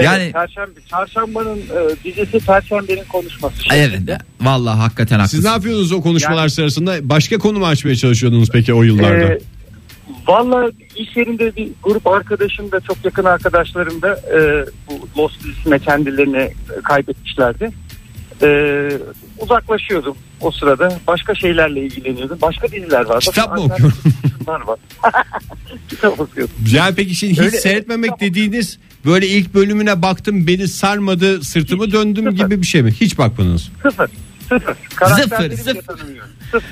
[0.00, 3.54] Evet, Yani Perşembe, çarşambanın e, dizisi Perşembenin konuşması.
[3.72, 4.18] evet şeklinde.
[4.40, 5.36] vallahi hakikaten haklısın.
[5.36, 7.08] Siz ne yapıyordunuz o konuşmalar sırasında?
[7.08, 9.24] Başka konu mu açmaya çalışıyordunuz peki o yıllarda?
[9.24, 9.38] Ee,
[10.28, 15.78] Valla iş yerinde bir grup arkadaşım da çok yakın arkadaşlarım da e, bu Lost dizisine
[15.78, 16.52] kendilerini e,
[16.84, 17.70] kaybetmişlerdi.
[18.42, 18.48] E,
[19.38, 20.98] uzaklaşıyordum o sırada.
[21.06, 22.38] Başka şeylerle ilgileniyordum.
[22.42, 23.20] Başka diziler var.
[23.20, 24.12] Kitap mı okuyorsun?
[24.46, 24.78] Bunlar var.
[25.88, 26.54] Kitap okuyorum.
[26.72, 32.24] Yani peki şimdi hiç Öyle- seyretmemek dediğiniz böyle ilk bölümüne baktım beni sarmadı sırtımı döndüm
[32.24, 32.44] sıfır.
[32.44, 32.92] gibi bir şey mi?
[32.92, 33.70] Hiç bakmadınız.
[33.82, 34.10] Sıfır.
[34.48, 34.76] Sıfır.
[34.96, 35.98] Karakterleri sıfır.
[36.50, 36.62] Sıfır.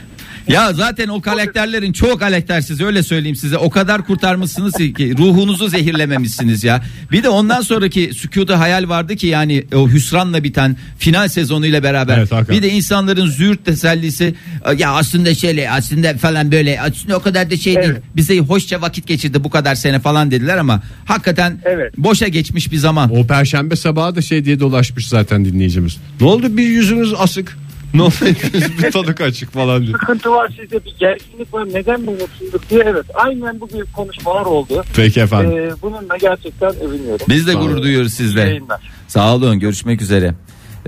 [0.48, 3.58] Ya zaten o karakterlerin çoğu karaktersiz öyle söyleyeyim size.
[3.58, 6.82] O kadar kurtarmışsınız ki ruhunuzu zehirlememişsiniz ya.
[7.12, 12.18] Bir de ondan sonraki sükuda hayal vardı ki yani o hüsranla biten final sezonuyla beraber.
[12.18, 12.56] Evet, hakikaten.
[12.56, 14.34] bir de insanların züğürt tesellisi
[14.76, 17.88] ya aslında şöyle aslında falan böyle aslında o kadar da şey değil.
[17.90, 18.02] Evet.
[18.16, 21.98] Bize hoşça vakit geçirdi bu kadar sene falan dediler ama hakikaten Evet.
[21.98, 23.16] boşa geçmiş bir zaman.
[23.16, 25.96] O perşembe sabahı da şey diye dolaşmış zaten dinleyicimiz.
[26.20, 27.58] Ne oldu bir yüzünüz asık?
[27.94, 28.14] Ne oldu
[28.82, 30.00] bir tadık açık falan diyor.
[30.00, 31.68] Sıkıntı var sizde bir gerginlik var.
[31.72, 32.82] Neden bu mutsuzluk diye.
[32.86, 33.04] Evet.
[33.14, 34.84] Aynen bu gibi konuşmalar oldu.
[34.96, 35.58] Peki efendim.
[35.58, 37.26] Ee, bununla gerçekten övünüyorum.
[37.28, 38.40] Biz de Sağ gurur duyuyoruz sizle.
[38.40, 38.90] Yayınlar.
[39.08, 40.34] Sağ olun görüşmek üzere.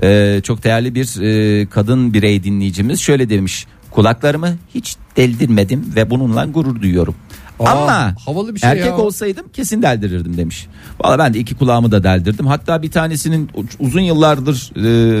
[0.03, 3.65] Ee, çok değerli bir e, kadın birey dinleyicimiz şöyle demiş.
[3.91, 7.15] Kulaklarımı hiç deldirmedim ve bununla gurur duyuyorum.
[7.65, 8.97] Aa, Ama havalı bir şey erkek ya.
[8.97, 10.67] olsaydım kesin deldirirdim demiş.
[11.03, 12.47] Valla ben de iki kulağımı da deldirdim.
[12.47, 13.49] Hatta bir tanesinin
[13.79, 14.71] uzun yıllardır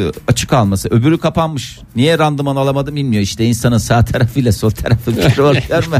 [0.07, 0.89] e, açık kalması.
[0.89, 1.79] Öbürü kapanmış.
[1.95, 3.23] Niye randıman alamadım bilmiyor.
[3.23, 5.95] İşte insanın sağ tarafıyla sol tarafı bir oluyor mu?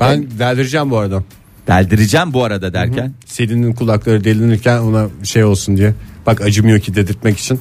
[0.00, 1.22] Ben deldireceğim bu arada.
[1.66, 3.12] Deldireceğim bu arada derken.
[3.26, 5.94] Selin'in kulakları delinirken ona şey olsun diye.
[6.26, 7.60] Bak acımıyor ki dedirtmek için.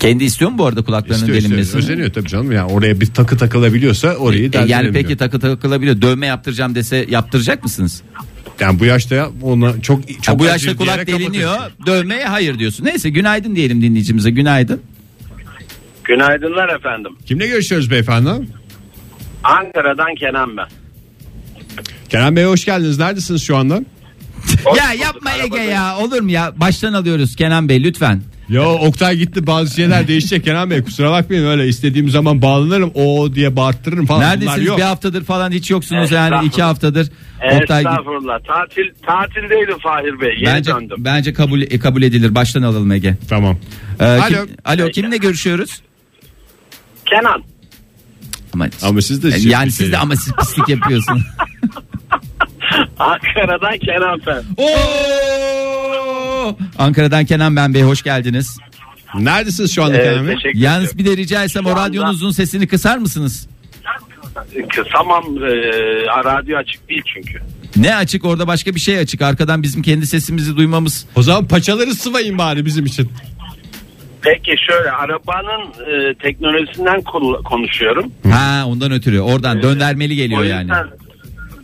[0.00, 1.50] Kendi istiyor mu bu arada kulaklarının İstiyor, istiyor.
[1.50, 1.78] delinmesini?
[1.78, 2.52] Özeniyor tabii canım.
[2.52, 4.94] Yani oraya bir takı takılabiliyorsa orayı E, yani deldiremiyor.
[4.94, 6.02] peki takı takılabiliyor.
[6.02, 8.02] Dövme yaptıracağım dese yaptıracak mısınız?
[8.60, 11.52] Yani bu yaşta ya ona çok çok Ha, bu yaşta kulak diyerek deliniyor.
[11.52, 11.86] kapatıyorsun.
[11.86, 12.84] Dövmeye hayır diyorsun.
[12.84, 14.30] Neyse günaydın diyelim dinleyicimize.
[14.30, 14.80] Günaydın.
[16.04, 17.12] Günaydınlar efendim.
[17.26, 18.28] Kimle görüşüyoruz beyefendi?
[19.44, 20.66] Ankara'dan Kenan ben.
[22.08, 22.98] Kenan Bey hoş geldiniz.
[22.98, 23.80] Neredesiniz şu anda?
[24.76, 25.96] ya yapma Ege ya.
[25.98, 26.52] Olur mu ya?
[26.56, 28.22] Baştan alıyoruz Kenan Bey lütfen.
[28.48, 33.34] Ya Oktay gitti bazı şeyler değişecek Kenan Bey kusura bakmayın öyle istediğim zaman bağlanırım o
[33.34, 34.66] diye bağırtırırım falan Neredesiniz?
[34.66, 34.78] yok.
[34.78, 37.08] Bir haftadır falan hiç yoksunuz yani iki haftadır.
[37.52, 38.38] Oktay git- Estağfurullah.
[38.44, 40.34] Tatil tatildeydim Fahir Bey.
[40.36, 40.96] Yeni Bence döndüm.
[40.98, 42.34] bence kabul e, kabul edilir.
[42.34, 43.16] Baştan alalım Ege.
[43.28, 43.58] Tamam.
[44.00, 44.28] Ee, Alo.
[44.28, 45.82] kim- alo kimle görüşüyoruz?
[47.06, 47.42] Kenan.
[48.54, 51.22] Ama, Ama siz de yani, şey- yani siz de ama siz pislik yapıyorsunuz.
[52.98, 54.42] Ankara'dan Kenan Fen.
[54.56, 56.15] Oo!
[56.78, 58.58] Ankara'dan Kenan Ben Bey hoş geldiniz.
[59.14, 60.34] Neredesiniz şu anda Ee, Kenan Bey?
[60.34, 63.48] teşekkür Yalnız bir de rica etsem o Şu anda- radyonuzun sesini kısar mısınız?
[64.74, 65.50] Kısamam e,
[66.24, 67.38] radyo açık değil çünkü.
[67.76, 69.22] Ne açık orada başka bir şey açık.
[69.22, 71.06] Arkadan bizim kendi sesimizi duymamız.
[71.16, 73.10] O zaman paçaları sıvayın bari bizim için.
[74.22, 75.62] Peki şöyle arabanın
[76.10, 77.02] e, teknolojisinden
[77.44, 78.12] konuşuyorum.
[78.32, 79.20] Ha ondan ötürü.
[79.20, 80.60] Oradan döndermeli geliyor O yani.
[80.60, 80.86] yüzden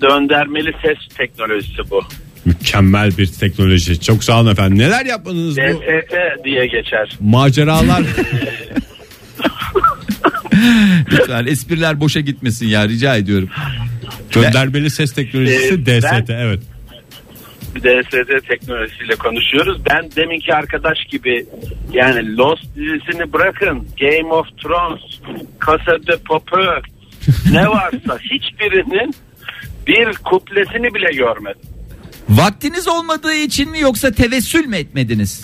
[0.02, 2.02] döndürmeli ses teknolojisi bu.
[2.44, 4.00] Mükemmel bir teknoloji.
[4.00, 4.78] Çok sağ olun efendim.
[4.78, 7.16] Neler yapmadınız bu DST diye geçer.
[7.20, 8.02] maceralar?
[11.12, 13.48] Lütfen espriler boşa gitmesin ya rica ediyorum.
[14.30, 16.60] Göndermeli ses teknolojisi Ee, DST ben- evet.
[17.76, 19.78] DST teknolojisiyle konuşuyoruz.
[19.90, 21.46] Ben deminki arkadaş gibi
[21.92, 23.88] yani Lost dizisini bırakın.
[24.00, 25.00] Game of Thrones,
[25.66, 26.82] Casa de Papel
[27.52, 29.14] ne varsa hiçbirinin
[29.86, 31.60] bir kuplesini bile görmedim.
[32.36, 35.42] Vaktiniz olmadığı için mi yoksa tevessül mü etmediniz?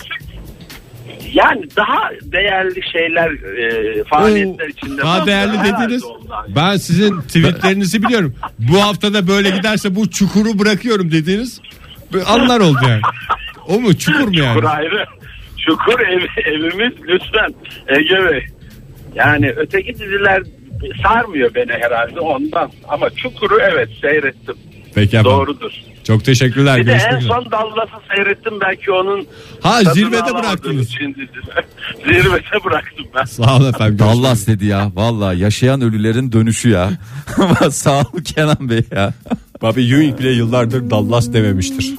[1.33, 5.01] Yani daha değerli şeyler e, faaliyetler içinde.
[5.01, 6.03] Daha değerli dediniz.
[6.03, 6.45] ondan.
[6.55, 8.35] Ben sizin tweetlerinizi biliyorum.
[8.59, 11.61] Bu haftada böyle giderse bu çukuru bırakıyorum dediğiniz
[12.25, 13.01] anlar oldu yani.
[13.67, 14.53] O mu çukur mu yani?
[14.55, 15.05] Çukur ayrı.
[15.57, 17.53] Çukur ev, evimiz lütfen
[17.87, 18.45] Ege Bey.
[19.15, 20.43] Yani öteki diziler
[21.03, 22.71] sarmıyor beni herhalde ondan.
[22.87, 24.55] Ama Çukur'u evet seyrettim.
[24.95, 25.31] Peki efendim.
[25.31, 25.71] Doğrudur.
[26.09, 26.77] Çok teşekkürler.
[26.77, 29.27] Bir de en son Dallas'ı seyrettim belki onun
[29.63, 30.87] Ha zirvede bıraktınız.
[30.87, 31.15] için.
[32.05, 33.23] Zirvede bıraktım ben.
[33.23, 33.99] Sağ olun efendim.
[33.99, 34.91] Dallas dedi ya.
[34.95, 36.89] Valla yaşayan ölülerin dönüşü ya.
[37.71, 39.13] Sağ ol Kenan Bey ya.
[39.61, 41.81] Bobby Ewing bile yıllardır Dallas dememiştir.